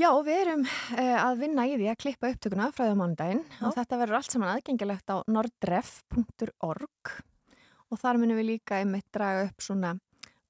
[0.00, 3.44] Já, við erum uh, að vinna í því að klippa upptökuna frá því á mánudaginn
[3.60, 7.14] og þetta verður allt saman aðgengilegt á nordref.org
[7.90, 9.94] og þar munum við líka einmitt draga upp svona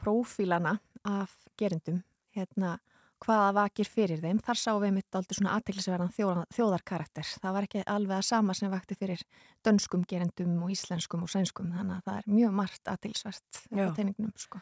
[0.00, 0.78] prófílana
[1.08, 2.02] af gerendum,
[2.34, 2.78] hérna
[3.24, 4.40] hvaða vakir fyrir þeim.
[4.44, 7.30] Þar sáum við einmitt aldrei svona aðteglisverðan þjóðar, þjóðarkarakter.
[7.42, 9.22] Það var ekki alveg að sama sem vakti fyrir
[9.64, 13.86] dönskum gerendum og íslenskum og sænskum, þannig að það er mjög margt aðteglisvert Já.
[13.88, 14.60] á teiningnum, sko.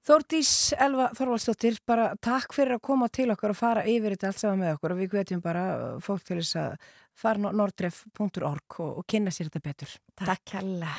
[0.00, 0.50] Þórdís
[0.80, 4.62] Elva Þorvaldsdóttir, bara takk fyrir að koma til okkar og fara yfir þetta allt saman
[4.62, 5.64] með okkur og við hvetjum bara
[6.00, 9.96] fólk til þess að fara nordref.org og, og kynna sér þetta betur.
[10.22, 10.94] Takk hella.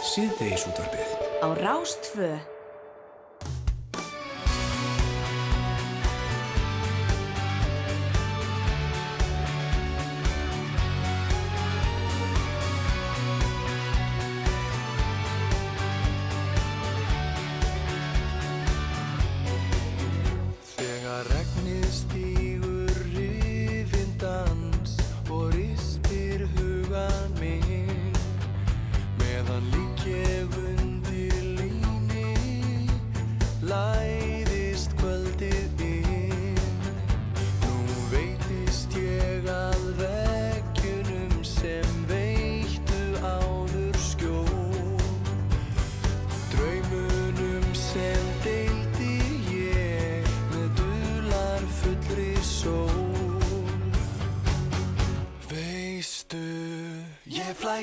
[0.00, 1.10] Síðdeis útvarpið.
[1.44, 2.28] Á Rástfö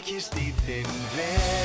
[0.08, 1.57] flækist í þinn vef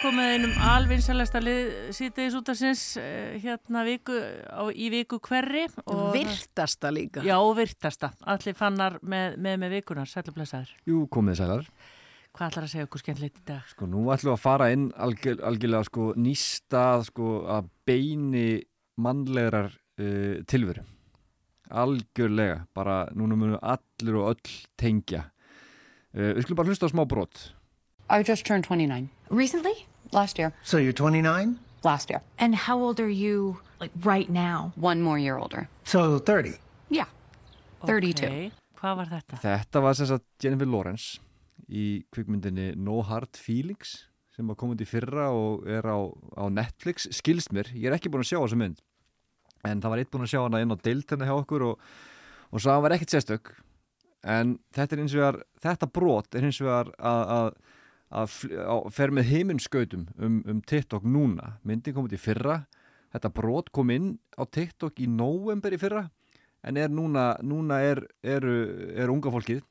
[0.00, 2.82] komið einum alvinsalasta lið síðdeis út af sinns
[3.42, 4.14] hérna viku,
[4.48, 5.66] á, í viku hverri.
[5.86, 7.22] og- Virtasta líka.
[7.24, 8.12] Já, virtasta.
[8.24, 10.70] Allir fannar með með, með vikunar, sælublesaður.
[10.86, 11.66] Jú, komið sælar.
[12.32, 13.62] Hvað ætlar að segja okkur skemmtilegt í dag?
[13.68, 18.62] Sko, nú ætlum við að fara inn algjör, algjörlega sko, nýstað sko, að beini
[18.96, 20.84] mannlegar uh, tilveru.
[21.70, 22.66] Algjörlega.
[22.74, 25.24] Bara núna munum allir og öll tengja.
[26.14, 27.52] Uh, við skulum bara hlusta á smá brot.
[28.08, 29.08] I just turned 29.
[29.30, 29.74] Recently?
[30.12, 30.52] Last year.
[30.62, 31.58] So you're 29?
[31.84, 32.20] Last year.
[32.38, 34.72] And how old are you, like, right now?
[34.76, 35.68] One more year older.
[35.84, 36.58] So 30.
[36.90, 37.06] Yeah.
[37.86, 38.26] 32.
[38.26, 39.38] Ok, Hvað var þetta?
[39.44, 41.20] Þetta var sem sagt Jennifer Lawrence
[41.68, 45.98] í kvikmyndinni No Hard Feelings sem var komið í fyrra og er á,
[46.36, 48.80] á Netflix, skilst mér, ég er ekki búin að sjá þessa mynd
[49.68, 51.82] en það var eitt búin að sjá hana inn á deiltina hjá okkur og,
[52.48, 53.52] og svo hann var ekkert sérstök
[54.24, 56.94] en þetta er eins og þetta brot er eins og að,
[58.10, 58.36] að,
[58.94, 62.56] fer með heiminskautum um, um TikTok núna, myndin komið í fyrra
[63.14, 66.08] þetta brot kom inn á TikTok í november í fyrra
[66.66, 68.56] en er núna, núna er, eru,
[68.94, 69.62] er unga fólkið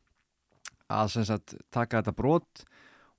[0.90, 2.64] að sagt, taka þetta brot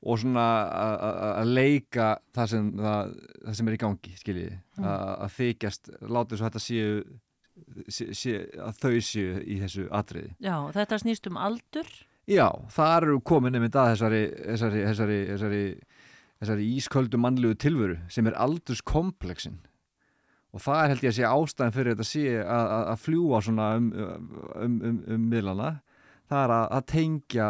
[0.00, 0.42] og svona
[0.72, 3.10] að- leika það sem, það,
[3.44, 4.84] það sem er í gangi skiljiði, Mm.
[4.88, 7.04] að að þykjast láta þess að þetta séu
[7.92, 10.30] sé, sé, að þau séu í þessu atriði.
[10.40, 11.84] Já, þetta snýst um aldur.
[12.30, 14.20] Já, það eru komin einmitt að þessari,
[14.52, 15.62] þessari, þessari, þessari,
[16.42, 19.58] þessari ísköldu mannlegu tilveru sem er aldurskomplexin.
[20.54, 23.40] Og það er held ég að sé ástæðan fyrir þetta sé að, að, að fljúa
[23.46, 25.72] svona um, um, um, um miðlana.
[26.30, 27.48] Það er að, að tengja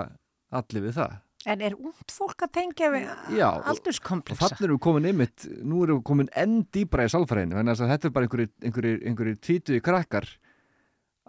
[0.60, 1.18] allir við það.
[1.48, 4.44] En er ungd fólk að tengja við Já, aldurskompleksa?
[4.44, 7.92] þannig erum við komin einmitt nú erum við komin enn dýbra í sálfræðinu þannig að
[7.94, 10.28] þetta er bara einhverjir tvítuði krakkar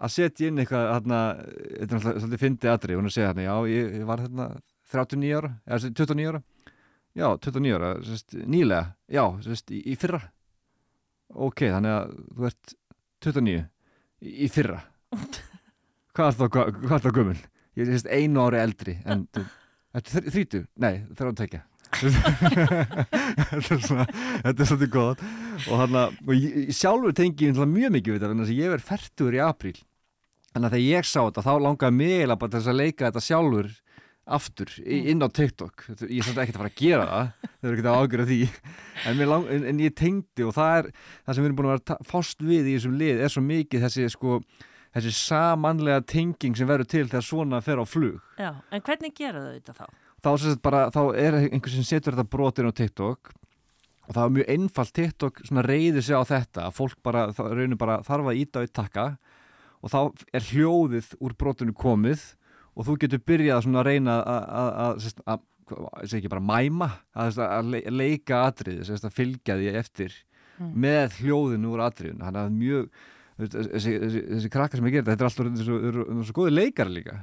[0.02, 3.44] að setja inn eitthvað þarna, þetta er náttúrulega svolítið fyndið aðri hún að segja hérna,
[3.46, 4.46] já, ég, var hérna
[4.92, 6.42] 39 ára, eða sem sagt 29 ára.
[7.12, 10.20] Já, 29 ára, sérst, nýlega já, sérst, í, í fyrra.
[11.32, 12.74] Ok, þannig að þú ert
[13.24, 14.80] 29 í, í fyrra.
[16.16, 16.48] Hvað er það,
[16.98, 17.36] er gömul?
[17.72, 19.50] Ég er sérst einu ári eldri en þú-
[19.92, 20.58] Þetta er þrítu?
[20.80, 21.62] Nei, það er að tekja
[23.52, 23.74] Þetta
[24.56, 25.24] er er svolítið gott.
[25.68, 29.36] Og, hana, og ég, sjálfur tengi mjög mikið við þetta þannig að ég verð færtur
[29.36, 29.74] í apríl
[30.52, 33.08] þannig að þegar ég sá þetta þá langaði mig eiginlega bara til þess að leika
[33.10, 33.70] þetta sjálfur
[34.32, 35.86] aftur í- inn á TikTok.
[36.06, 37.30] Ég er svolítið ekkert að fara að gera það.
[37.58, 38.40] Þau eru ekkert að ágjöra því.
[39.10, 41.74] En, lang, en, en ég tengdi og það er það sem við erum búin að
[41.80, 44.36] vera fást við í þessum lið er svo mikið þessi sko
[44.92, 48.20] þessi samanlega tenging sem verður til þegar svona fer á flug.
[48.38, 49.86] Já, en hvernig gera þau þetta þá?
[50.22, 53.32] þá, bara, þá er einhver sem setur þetta brotin á TikTok
[54.06, 56.68] og það er mjög einfalt TikTok reyðir sig á þetta.
[56.76, 59.06] Fólk bara, bara þarf að íta á eitt takka
[59.82, 59.98] og þá
[60.38, 62.22] er hljóðið úr brotinu komið
[62.76, 65.48] og þú getur byrjað að reyna að, að, að, sem sagt, að
[66.02, 69.72] ég segi ekki bara mæma að, að le- leika atriði, sem sagt, að fylgja því
[69.82, 70.20] eftir
[70.60, 70.72] Mm.
[70.84, 72.20] með hljóðinu úr atriðinu.
[72.26, 72.88] Þannig að mjög
[73.40, 77.14] þessi, þessi, þessi krakkar sem ég gerði, þetta er alltaf svo, góði leikar líka.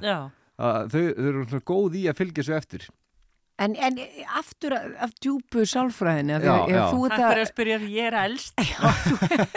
[0.58, 2.88] Þau, þau eru góð í að fylgja svo eftir
[3.60, 3.98] En, en
[4.38, 6.82] aftur af, af djúpu sálfræðinu Já, já.
[6.88, 8.62] þú, Takk fyrir að spyrja því ég er elst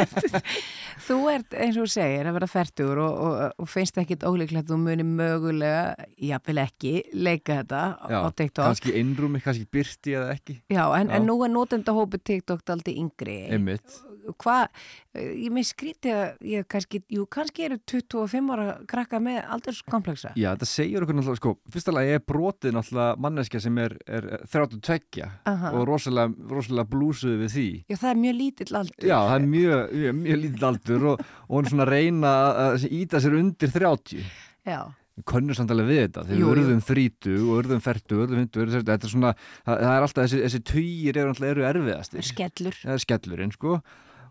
[1.07, 4.67] þú ert eins og þú segir að vera færtur og, og, og finnst ekkit ólíklegt
[4.67, 10.17] að þú muni mögulega, jáfnvel ekki leika þetta Já, á TikTok kannski innrúmi, kannski byrti
[10.19, 11.15] eða ekki Já, en, Já.
[11.17, 14.01] en nú er notendahópi TikTok aldrei yngri Einmitt.
[14.23, 14.85] Hvað,
[15.19, 20.49] ég með skríti að ég kannski, jú, kannski eru 25 ára krakka með aldurskompleksa Já,
[20.53, 25.27] þetta segir okkur náttúrulega, sko, fyrsta lagi er brotið náttúrulega manneskja sem er, er 32
[25.51, 25.73] Aha.
[25.73, 27.67] og rosalega, rosalega blúsuð við því.
[27.91, 31.29] Já, það er mjög lítill aldur Já, það er mjög, mjög, mjög lítill aldur og,
[31.47, 32.33] og hún er svona reyna
[32.65, 34.27] að íta sér undir 30.
[34.63, 34.79] Já,
[35.13, 38.39] Við könnum samt alveg við þetta, þegar við urðum 30 og urðum 40 og urðum
[38.39, 39.33] 50, urðum 60, þetta er svona,
[39.67, 42.25] það, það er alltaf þessi, þessi tugir eru alltaf eru erfiðastir.
[42.25, 43.75] skellur Það er skellurinn, sko.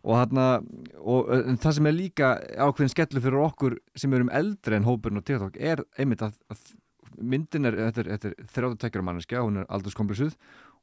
[0.03, 0.45] Og, þarna,
[0.99, 1.29] og
[1.63, 5.59] það sem er líka ákveðin skellur fyrir okkur sem erum eldri en hópurinn og TikTok
[5.63, 6.73] er einmitt að, að
[7.23, 10.35] myndin er, þetta er, 32 manneskja, hún er aldurskomplexuð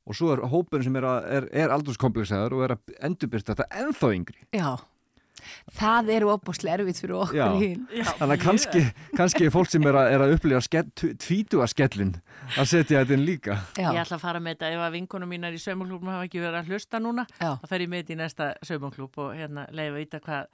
[0.07, 4.13] og svo er hópurinn sem er, er, er aldurskomplexaður og er að endurbyrsta þetta ennþá
[4.15, 4.39] yngri.
[4.55, 4.71] Já,
[5.79, 7.85] það eru opbúslega erfitt fyrir okkur Já, hinn
[8.19, 8.81] þannig að kannski,
[9.17, 10.87] kannski er fólk sem er að, er að upplifa skell,
[11.21, 12.15] tvítuga skellin
[12.57, 13.59] að setja þetta inn líka.
[13.77, 14.73] Ég ætla að fara með þetta.
[14.75, 17.51] Ef að vinkonum mínar í saumaklúbum hafa ekki verið að hlusta núna Já.
[17.61, 20.47] þá fer ég með þetta í næsta saumaklúb og hérna leifa að vita hvað,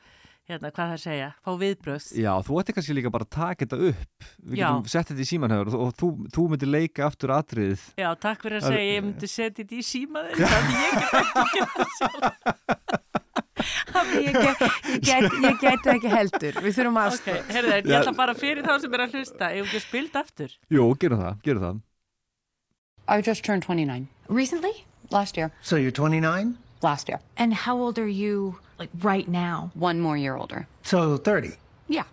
[0.50, 1.30] hérna, hvað það segja.
[1.46, 4.28] Fá viðbröð Já, þú ætti kannski líka bara að taka þetta upp.
[4.44, 4.66] Við Já.
[4.68, 7.86] getum sett þetta í símanhöfur og, og þú, þú myndir leika aftur atriðið.
[8.04, 11.16] Já, takk fyrir að Það- segja ég myndi setja þetta í símaður þannig ég get
[11.22, 13.24] ekki gert það sjálf
[14.22, 14.62] ég, get,
[14.94, 18.00] ég, get, ég geti ekki heldur Við þurfum að Ok, herðu ég Já.
[18.02, 21.40] ætla bara fyrir þá sem er að hlusta ef ekki spilt aftur Jú, gerum það,
[21.48, 21.82] gerum það
[23.08, 24.86] I just turned 29 Recently?
[25.12, 25.52] last year.
[25.62, 26.58] So you're 29?
[26.82, 27.20] Last year.
[27.38, 29.70] And how old are you, like, right now?
[29.76, 30.68] One more year older.
[30.84, 31.52] So 30?
[31.88, 32.04] Yeah.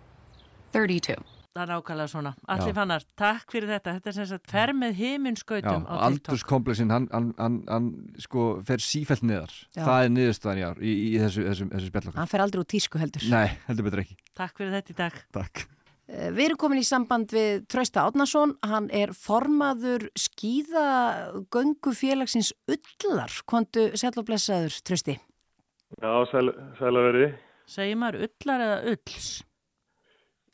[0.73, 1.15] 32.
[1.53, 2.31] Það er nákvæmlega svona.
[2.49, 3.91] Allir fannar, takk fyrir þetta.
[3.99, 6.05] Þetta er sem sagt fer með Já, himinskautum á TikTok.
[6.07, 7.89] aldurskomplexin hann, hann, hann, hann
[8.23, 9.83] sko fer sífælt niðar Já.
[9.85, 12.69] það er niðurstaðan í ár í, í þessu, þessu, þessu spjallokk Hann fer aldrei úr
[12.73, 15.21] tísku heldur Nei, heldur betur ekki Takk fyrir þetta í dag.
[15.37, 15.63] Takk
[16.03, 23.31] Eh, Við erum komin í samband við Trausta Átnason, hann er formaður skýðagöngu félagsins Ullar.
[23.47, 25.15] Kontu sæll og blessaður, Trausti?
[26.01, 27.37] Já, sæl, sæla verið.
[27.71, 29.29] Segir maður ullar eða ulls?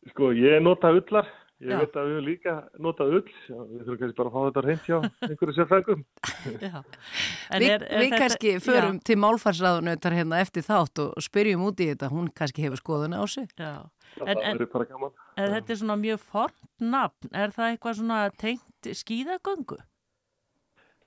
[0.08, 1.28] Sko, ég nota ullar.
[1.60, 1.76] Ég Já.
[1.82, 3.32] veit að við höfum líka notað ull.
[3.52, 4.98] Við þurfum kannski bara að fá þetta reynd hjá
[5.28, 5.96] einhverju.
[7.50, 9.02] En er- er við þetta- kannski förum Já.
[9.04, 12.08] til málfarsraðunautar hérna eftir þátt og spyrjum út í þetta.
[12.08, 13.48] Hún kannski hefur skoðun á sig.
[13.58, 13.90] Já.
[14.24, 15.12] En, en, gaman.
[15.36, 17.28] en þetta er svona mjög fornt nafn.
[17.36, 19.78] Er það eitthvað svona tengt skíðagöngu?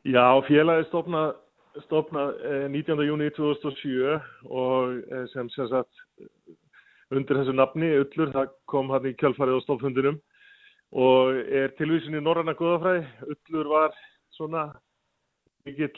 [0.06, 1.34] Já, félagið stopnað
[1.88, 3.02] stopna, eh, 19.
[3.10, 5.90] júni 2007 og eh, sem sem sagt
[7.19, 10.18] undir þessu nafni, Ullur, það kom hann í kjálfarið á stofnfundinum
[10.94, 13.06] og er tilvísin í Norranna Guðafræði.
[13.34, 13.95] Ullur var
[14.35, 14.68] svona
[15.68, 15.94] mikill,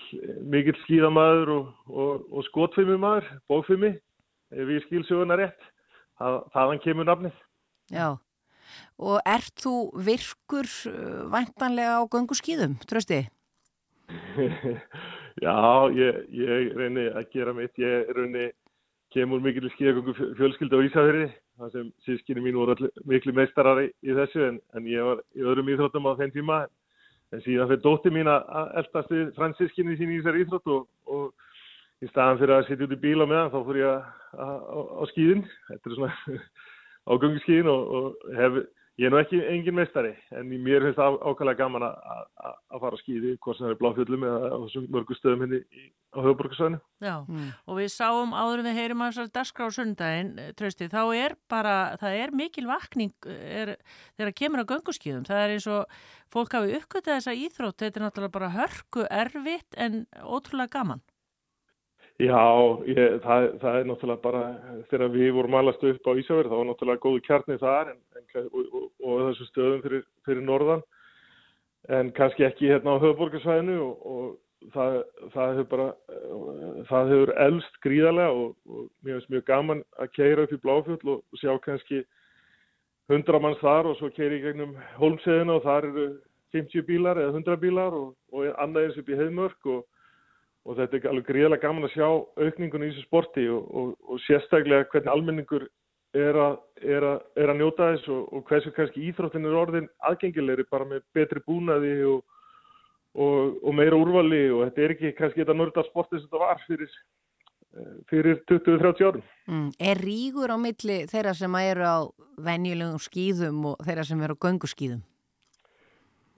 [0.47, 3.91] mikill skíðamaður og, og, og skotfimmumaður, bókfimmi,
[4.55, 5.71] ef ég skil söguna rétt.
[6.19, 7.41] Það, þaðan kemur nafnið.
[7.91, 8.07] Já.
[8.97, 9.75] Og ert þú
[10.05, 13.25] virkur uh, væntanlega á göngu skýðum, Trausti?
[15.43, 15.55] Já,
[15.91, 17.75] ég, ég reyni að gera mitt.
[17.81, 18.47] Ég reyni
[19.15, 21.27] kemur mikill skíðagöngu fjölskylda á Ísafjörði.
[21.55, 25.21] Það sem sískinni mín voru allir miklu meistarar í, í þessu en, en ég var
[25.37, 26.57] í öðrum íþróttum á þeim tíma.
[27.33, 32.03] En síðan fyrir dótti mín að eldast við fransískinni sín í þessari íþrótt og, og
[32.03, 35.45] í staðan fyrir að sitja út í bíl á meðan þá fór ég á, skíðin.
[35.69, 36.39] Þetta er svona
[37.09, 38.59] á göngu skíðin og, og hef
[38.95, 42.83] ég er nú ekki engin meistari en mér finnst það ákvæmlega gaman að, að, að
[42.83, 45.87] fara að skýði hvort sem það er bláfjöldum eða á þessum mörgu stöðum henni í,
[46.15, 46.79] á höfuborgarsvæðinu.
[47.03, 47.15] Já,
[47.67, 51.75] og við sáum áður en við heyrum að þessar dagskrá sundaginn, trösti, þá er bara,
[51.99, 53.73] það er mikil vakning er,
[54.15, 55.25] þegar það kemur á gönguskíðum.
[55.27, 55.99] Það er eins og
[56.31, 61.03] fólk hafi uppgötað þessa íþrótt, þetta er náttúrulega bara hörku erfitt en ótrúlega gaman.
[62.15, 62.43] Já,
[62.87, 64.41] ég, það, það er náttúrulega bara,
[64.87, 68.45] þegar við vorum alast upp á Ísafjörð, þá var náttúrulega góðu kjarni þar en, en,
[68.45, 70.83] og, og, og þessum stöðum fyrir, fyrir norðan,
[71.91, 74.95] en kannski ekki hérna á höfuborgarsvæðinu og, og það,
[75.33, 75.87] það hefur bara,
[76.87, 81.41] það hefur elst gríðarlega og, mér finnst mjög gaman að keira upp í Bláfjöld og
[81.41, 81.99] sjá kannski
[83.11, 84.71] hundra manns þar og svo keiri í gegnum
[85.01, 86.07] Holmseðina og þar eru
[86.55, 88.15] 50 bílar eða 100 bílar og,
[88.55, 89.83] annað eins upp í Heiðmörk og
[90.65, 92.07] og þetta er alveg gríðarlega gaman að sjá
[92.41, 95.67] aukningun í þessu sporti og, og, og sérstaklega hvernig almenningur
[96.15, 99.89] er að, er að, er að njóta þess og, og hversu kannski íþróttin er orðin
[100.09, 105.85] aðgengilegri bara með betri búnaði og meira úrvali og þetta er ekki kannski þetta nörda
[105.87, 106.95] sporti sem þetta var fyrir,
[108.11, 109.25] fyrir 20-30 árum.
[109.51, 109.67] Mm.
[109.79, 111.97] Er rígur á milli þeirra sem eru á
[112.47, 115.03] venjulegum skýðum og þeirra sem eru á gönguskýðum?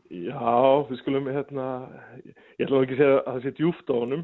[0.07, 1.63] Já, við skulum, hérna,
[2.55, 4.21] ég ætla ekki að segja að það sé djúft á honum,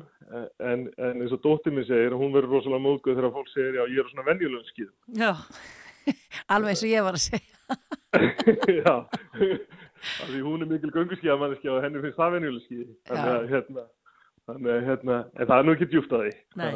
[0.63, 3.83] en, en eins og dóttir minn segir, hún verður rosalega móðgöð þegar fólk segir, já,
[3.91, 4.93] ég er svona venjulegum skýðum.
[5.19, 5.33] Já,
[6.55, 7.77] alveg eins og ég var að segja.
[8.79, 8.95] já,
[10.21, 12.89] því hún er mikil gönguskíðamanniski og henni finnst það venjuleg skýði.
[13.11, 13.85] Þannig að, hérna,
[14.47, 16.33] þannig að, hérna, en það er nú ekki djúft að því.
[16.63, 16.71] Nei.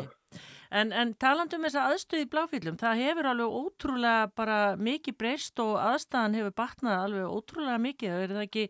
[0.71, 5.61] En, en talandum þess að aðstöði í bláfýllum, það hefur alveg ótrúlega bara mikið breyst
[5.63, 8.17] og aðstæðan hefur batnað alveg ótrúlega mikið.
[8.25, 8.65] Er það ekki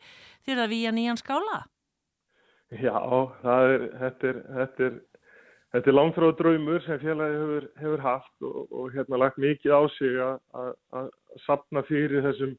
[0.46, 1.58] þér að að nýjan skála?
[2.68, 2.98] Já,
[3.48, 4.96] er, þetta er, þetta er,
[5.74, 9.82] þetta er langfráð draumur sem félagi hefur, hefur haft og, og hérna lagt mikið á
[9.96, 11.12] sig að
[11.46, 12.58] sapna fyrir þessum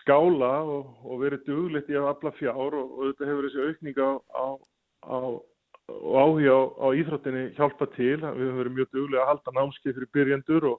[0.00, 4.00] skála og, og verið duglitt í að afla fjár og, og þetta hefur þessi aukning
[4.00, 4.46] á, á,
[5.04, 5.18] á
[5.88, 8.20] og áhuga á, á íþróttinni hjálpa til.
[8.20, 10.78] Við höfum verið mjög duglega að halda námskeið fyrir byrjendur og,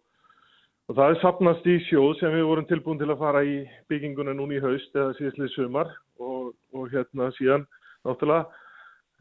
[0.89, 3.59] og það er sapnast í sjóð sem við vorum tilbúin til að fara í
[3.89, 7.65] bygginguna núni í haust eða síðastlið sumar og, og hérna síðan
[8.05, 8.45] náttúrulega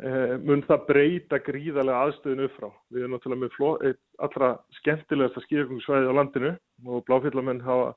[0.05, 0.11] e,
[0.45, 2.69] mun það breyta gríðarlega aðstöðinu upp frá.
[2.93, 3.71] Við erum náttúrulega með fló,
[4.29, 4.51] allra
[4.81, 6.53] skemmtilegasta skýrgungsvæði á landinu
[6.85, 7.95] og bláfillamenn hafa,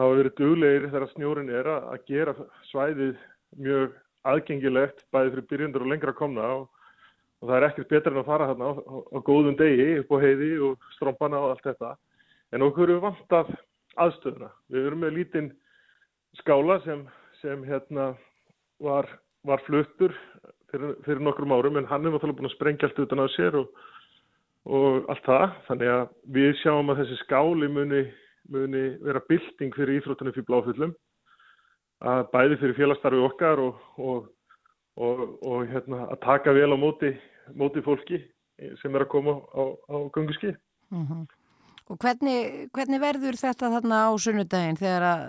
[0.00, 2.34] hafa verið duglegir þegar snjórin er að, gera
[2.72, 3.14] svæðið
[3.58, 3.94] mjög
[4.28, 6.66] aðgengilegt bæði fyrir byrjendur og lengra komna og
[7.38, 8.72] og það er ekkert betra en að fara þarna á,
[9.14, 11.94] á, góðum degi upp á heiði og strómpana og allt þetta.
[12.54, 13.50] En okkur eru vant af
[13.98, 14.50] aðstöðuna.
[14.72, 15.50] Við erum með lítinn
[16.40, 17.04] skála sem,
[17.42, 18.10] sem hérna
[18.82, 19.08] var,
[19.46, 20.14] var fluttur
[20.72, 23.58] fyrir, fyrir nokkrum árum en hann er náttúrulega búin að sprengja allt utan á sér
[23.60, 23.68] og,
[24.66, 25.46] og allt það.
[25.68, 26.08] Þannig að
[26.38, 28.02] við sjáum að þessi skáli muni,
[28.50, 30.96] muni vera bylting fyrir íþróttunum fyrir bláfullum.
[32.02, 34.26] Að bæði fyrir félagstarfi okkar og, og
[34.98, 37.12] og, og hérna, að taka vel á móti,
[37.54, 38.20] móti fólki
[38.82, 40.54] sem er að koma á, á gunguski.
[40.90, 41.26] Mm -hmm.
[41.88, 45.22] Og hvernig, hvernig verður þetta þarna á sunnudaginn þegar að,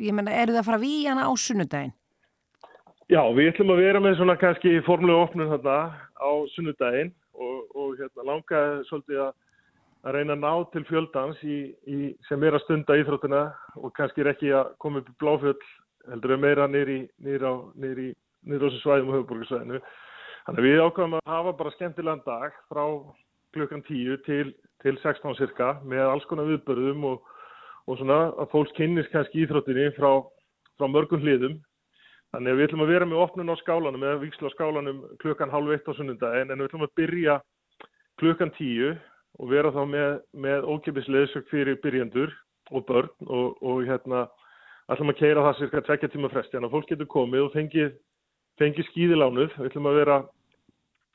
[0.00, 1.92] ég menna, eru það að fara við hana á sunnudaginn?
[3.08, 5.76] Já, við ætlum að vera með svona kannski formlega opnum þarna
[6.18, 9.32] á sunnudaginn og, og hérna langaði svolítið að
[10.06, 11.58] að reyna að ná til fjöldans í,
[11.90, 11.98] í,
[12.28, 13.42] sem er að stunda íþróttina
[13.80, 15.64] og kannski er ekki að koma upp í bláfjöld
[16.08, 16.98] heldur við meira nýri
[17.42, 17.52] á,
[18.46, 19.80] niður á þessu svæðum og höfuborgarsvæðinu.
[20.46, 22.84] Þannig að við ákvæmum að hafa bara skemmtilegan dag frá
[23.56, 24.52] klukkan 10 til,
[24.84, 27.18] til 16 cirka með alls konar viðbörðum og,
[27.88, 30.22] og svona að fólks kynnist kannski íþróttinni frá,
[30.78, 31.58] frá mörgum hliðum.
[32.32, 35.52] Þannig að við ætlum að vera með opnun á skálanum eða vikslu á skálanum klukkan
[35.52, 37.38] halv eitt á sunnundagin en við ætlum að byrja
[38.20, 38.98] klukkan 10
[39.38, 42.34] og vera þá með, með ókippisleðsök fyrir byrjendur
[42.72, 44.26] og börn og, og hérna
[44.92, 46.56] ætlum að keira það cirka tvekja tíma fresti.
[46.56, 47.96] Þannig að fólk getur komið og fengið
[48.58, 50.18] fengi skíðilánuð, við ætlum að vera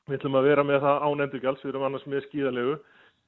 [0.08, 2.76] við ætlum að vera með það án endurgjáls við erum annars með skíðalegu.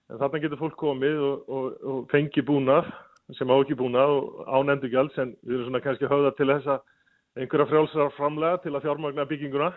[0.06, 2.90] En þarna getur fólk komið og, og, og fengi búnað
[3.34, 6.70] sem á ekki búnað og án endurgjáls en við erum svona kannski höfða til þess
[6.76, 9.72] að einhverja frjálsar framlega til að fjármagna bygginguna.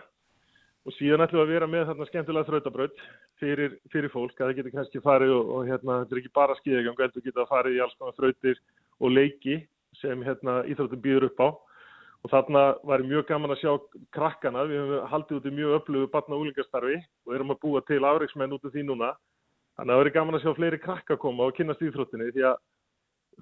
[0.88, 3.02] Og síðan ætlum við að vera með þarna skemmtilega þrautabraut
[3.40, 6.56] fyrir, fyrir fólk að það getur kannski farið og, og hérna, þetta er ekki bara
[6.60, 8.62] skíðegang, þetta getur farið í alls konar þrautir
[9.00, 9.58] og leiki
[10.00, 11.48] sem hérna íþróttum býður upp á
[12.20, 13.72] og þarna var mjög gaman að sjá
[14.12, 17.80] krakkana, við höfum haldið út í mjög öflugu barna og úlingastarfi og erum að búa
[17.88, 19.14] til afreiksmenn út af því núna.
[19.78, 22.58] Þannig að það verið gaman að sjá fleiri krakka koma og kynast íþróttinni því að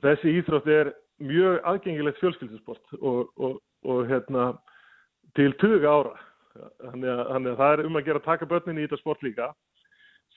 [0.05, 4.53] þessi íþrótti er mjög aðgengilegt fjölskyldisport og, og, og hérna
[5.35, 6.15] til 20 ára.
[6.59, 9.27] Þannig að, þannig að það er um að gera að taka börnin í þetta sport
[9.27, 9.51] líka.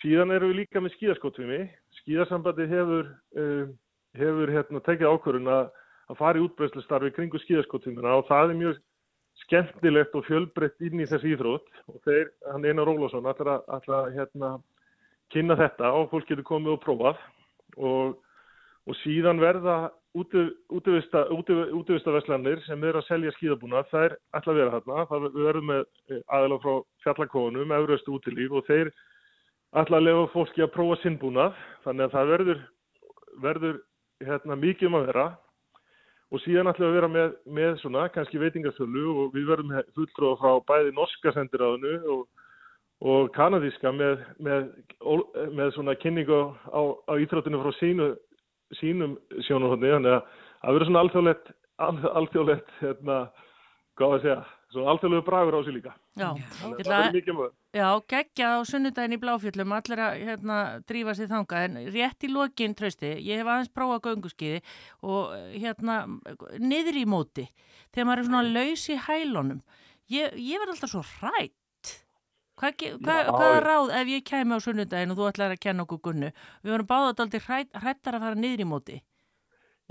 [0.01, 1.61] Síðan eru við líka með skíðaskottvimi
[1.99, 3.69] skíðasambandi hefur, uh,
[4.17, 5.69] hefur hérna, tekið ákvörun að
[6.11, 8.75] að fara í útbreyslustarfi kringu skíðaskottímuna og það er mjög
[9.45, 11.67] skemmtilegt og fjölbreytt inn í þessi íþrótt.
[11.91, 13.03] Og þeir, hann Einar að,
[13.77, 14.49] ætlar að hérna,
[15.31, 17.17] kynna þetta og fólk getur komið og prófað.
[17.79, 18.05] Og,
[18.87, 19.75] og síðan verða
[20.11, 25.81] útivistaverslanir sem er að selja skíðabúna, þær ætla að vera þarna, það við verðum með
[26.35, 26.73] aðeila frá
[27.05, 28.87] fjallakónum, Euröstu útilíf og þeir
[29.71, 31.53] að lefa fólki að prófa sinnbúnað,
[31.85, 32.59] þannig að það verður,
[33.45, 33.75] verður
[34.27, 35.25] hérna, mikið um að vera
[36.31, 40.39] og síðan ætlum við að vera með, með svona kannski veitingasölu og við verðum fulltróða
[40.39, 42.21] frá bæði norska sendiráðinu og,
[43.03, 44.69] og kanadíska með, með,
[45.57, 46.81] með svona kynningu á,
[47.11, 48.13] á íþróttinu frá sínu,
[48.79, 49.17] sínum
[49.47, 50.23] sjónarhóðni þannig að
[50.61, 53.17] það verður svona alþjóðlegt alþjóðlegt hérna,
[53.97, 54.39] hvað að segja,
[54.71, 55.93] svona alþjóðlegu bragur á sig líka.
[56.15, 56.87] Já, er
[57.71, 60.57] Já, geggjað á sunnudaginn í Bláfjöllum, allir að hérna,
[60.87, 64.61] drífa sér þangað, en rétt í lokin, trausti, ég hef aðeins prófað gönguskiði
[65.03, 66.01] og hérna,
[66.59, 67.47] niður í móti,
[67.93, 69.61] þegar maður er svona laus í hælunum,
[70.11, 71.57] ég, ég verð alltaf svo hrætt.
[72.61, 76.01] Hvað, hvaða ég- ráð ef ég kæmi á sunnudaginn og þú ætlar að kenna okkur
[76.09, 76.29] gunnu?
[76.61, 78.97] Við vorum báðað aldrei hrætt, hrættar að fara niður í móti.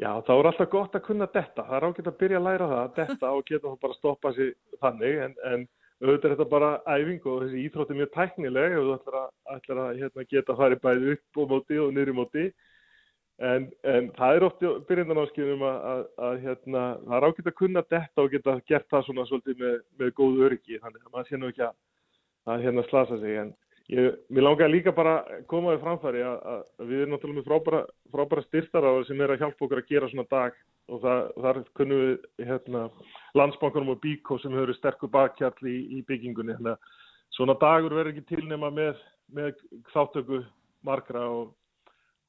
[0.01, 1.67] Já, þá er alltaf gott að kunna detta.
[1.67, 4.33] Það er ágætt að byrja að læra það, detta og geta þá bara að stoppa
[4.33, 5.67] sig þannig, en, en
[6.01, 9.31] auðvitað er þetta bara æfing og þessi íþrótt er mjög tæknileg og þú ætlar að,
[9.57, 12.47] ætlar að hérna, geta farið bæði upp og móti og niður í móti.
[13.51, 17.59] En, en það er oft í byrjandanáskjöfum að, að, að hérna, það er ágætt að
[17.61, 21.29] kunna detta og geta gert það svona svolítið með, með góðu öryggi, þannig að maður
[21.29, 21.77] sé nú ekki að,
[22.49, 23.37] að hérna slasa sig.
[23.45, 23.53] En
[23.91, 27.49] ég, mér langar líka bara að koma við framfæri að, að, við erum náttúrulega með
[27.49, 27.81] frábæra,
[28.15, 30.59] frábæra styrtara sem er að hjálpa okkur að gera svona dag
[30.91, 32.85] og það, þar kunnum við hérna,
[33.39, 36.57] landsbankunum og Bíkó sem hefur sterkur bakkjarl í, í byggingunni.
[36.63, 36.79] Að
[37.37, 38.99] svona dagur verður ekki tilnema með,
[39.35, 39.61] með
[39.95, 40.43] þáttöku
[40.87, 41.53] margra og,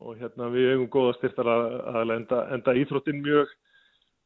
[0.01, 1.57] og hérna, við eigum góða styrtara
[2.01, 3.49] að enda, enda íþróttin mjög,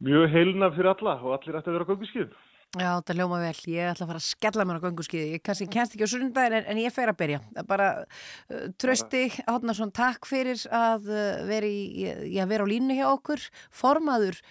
[0.04, 2.36] mjög heilna fyrir alla og allir ætti að vera gönguskið.
[2.76, 3.54] Já, þetta ljóma vel.
[3.72, 5.30] Ég ætla að fara að skella mér á gönguskiði.
[5.38, 7.40] Ég kannski kennst ekki á sunnudaginn en, en ég fer að byrja.
[7.56, 12.10] Það Bara uh, trösti, Átnarsson, takk fyrir að uh, vera, í,
[12.44, 13.46] að vera á línu hjá okkur.
[13.80, 14.42] Formaður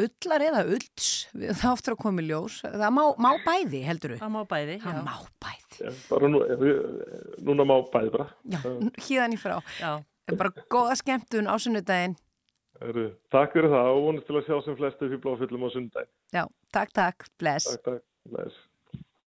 [0.00, 2.58] ullar eða ulls, við- það áttur að koma í ljós.
[2.64, 4.18] Það má, má bæði, heldur þú?
[4.24, 5.14] Það má bæði, Það má
[5.46, 5.80] bæði.
[5.80, 6.76] Já, bara nú, við,
[7.48, 8.26] núna má bæði bara.
[8.52, 8.60] Já,
[9.08, 9.56] híðan í frá.
[9.80, 9.92] Já.
[10.36, 12.16] Bara góða skemmtun á sunnudaginn.
[12.76, 16.10] Heru, takk fyrir það og vonast til að sjá sem flestu fyrir bláfyllum á sundaginn.
[16.36, 16.42] Já,
[16.76, 17.24] takk, takk.
[17.38, 17.64] Bless.
[17.64, 18.04] Takk, takk.
[18.28, 18.65] Bless.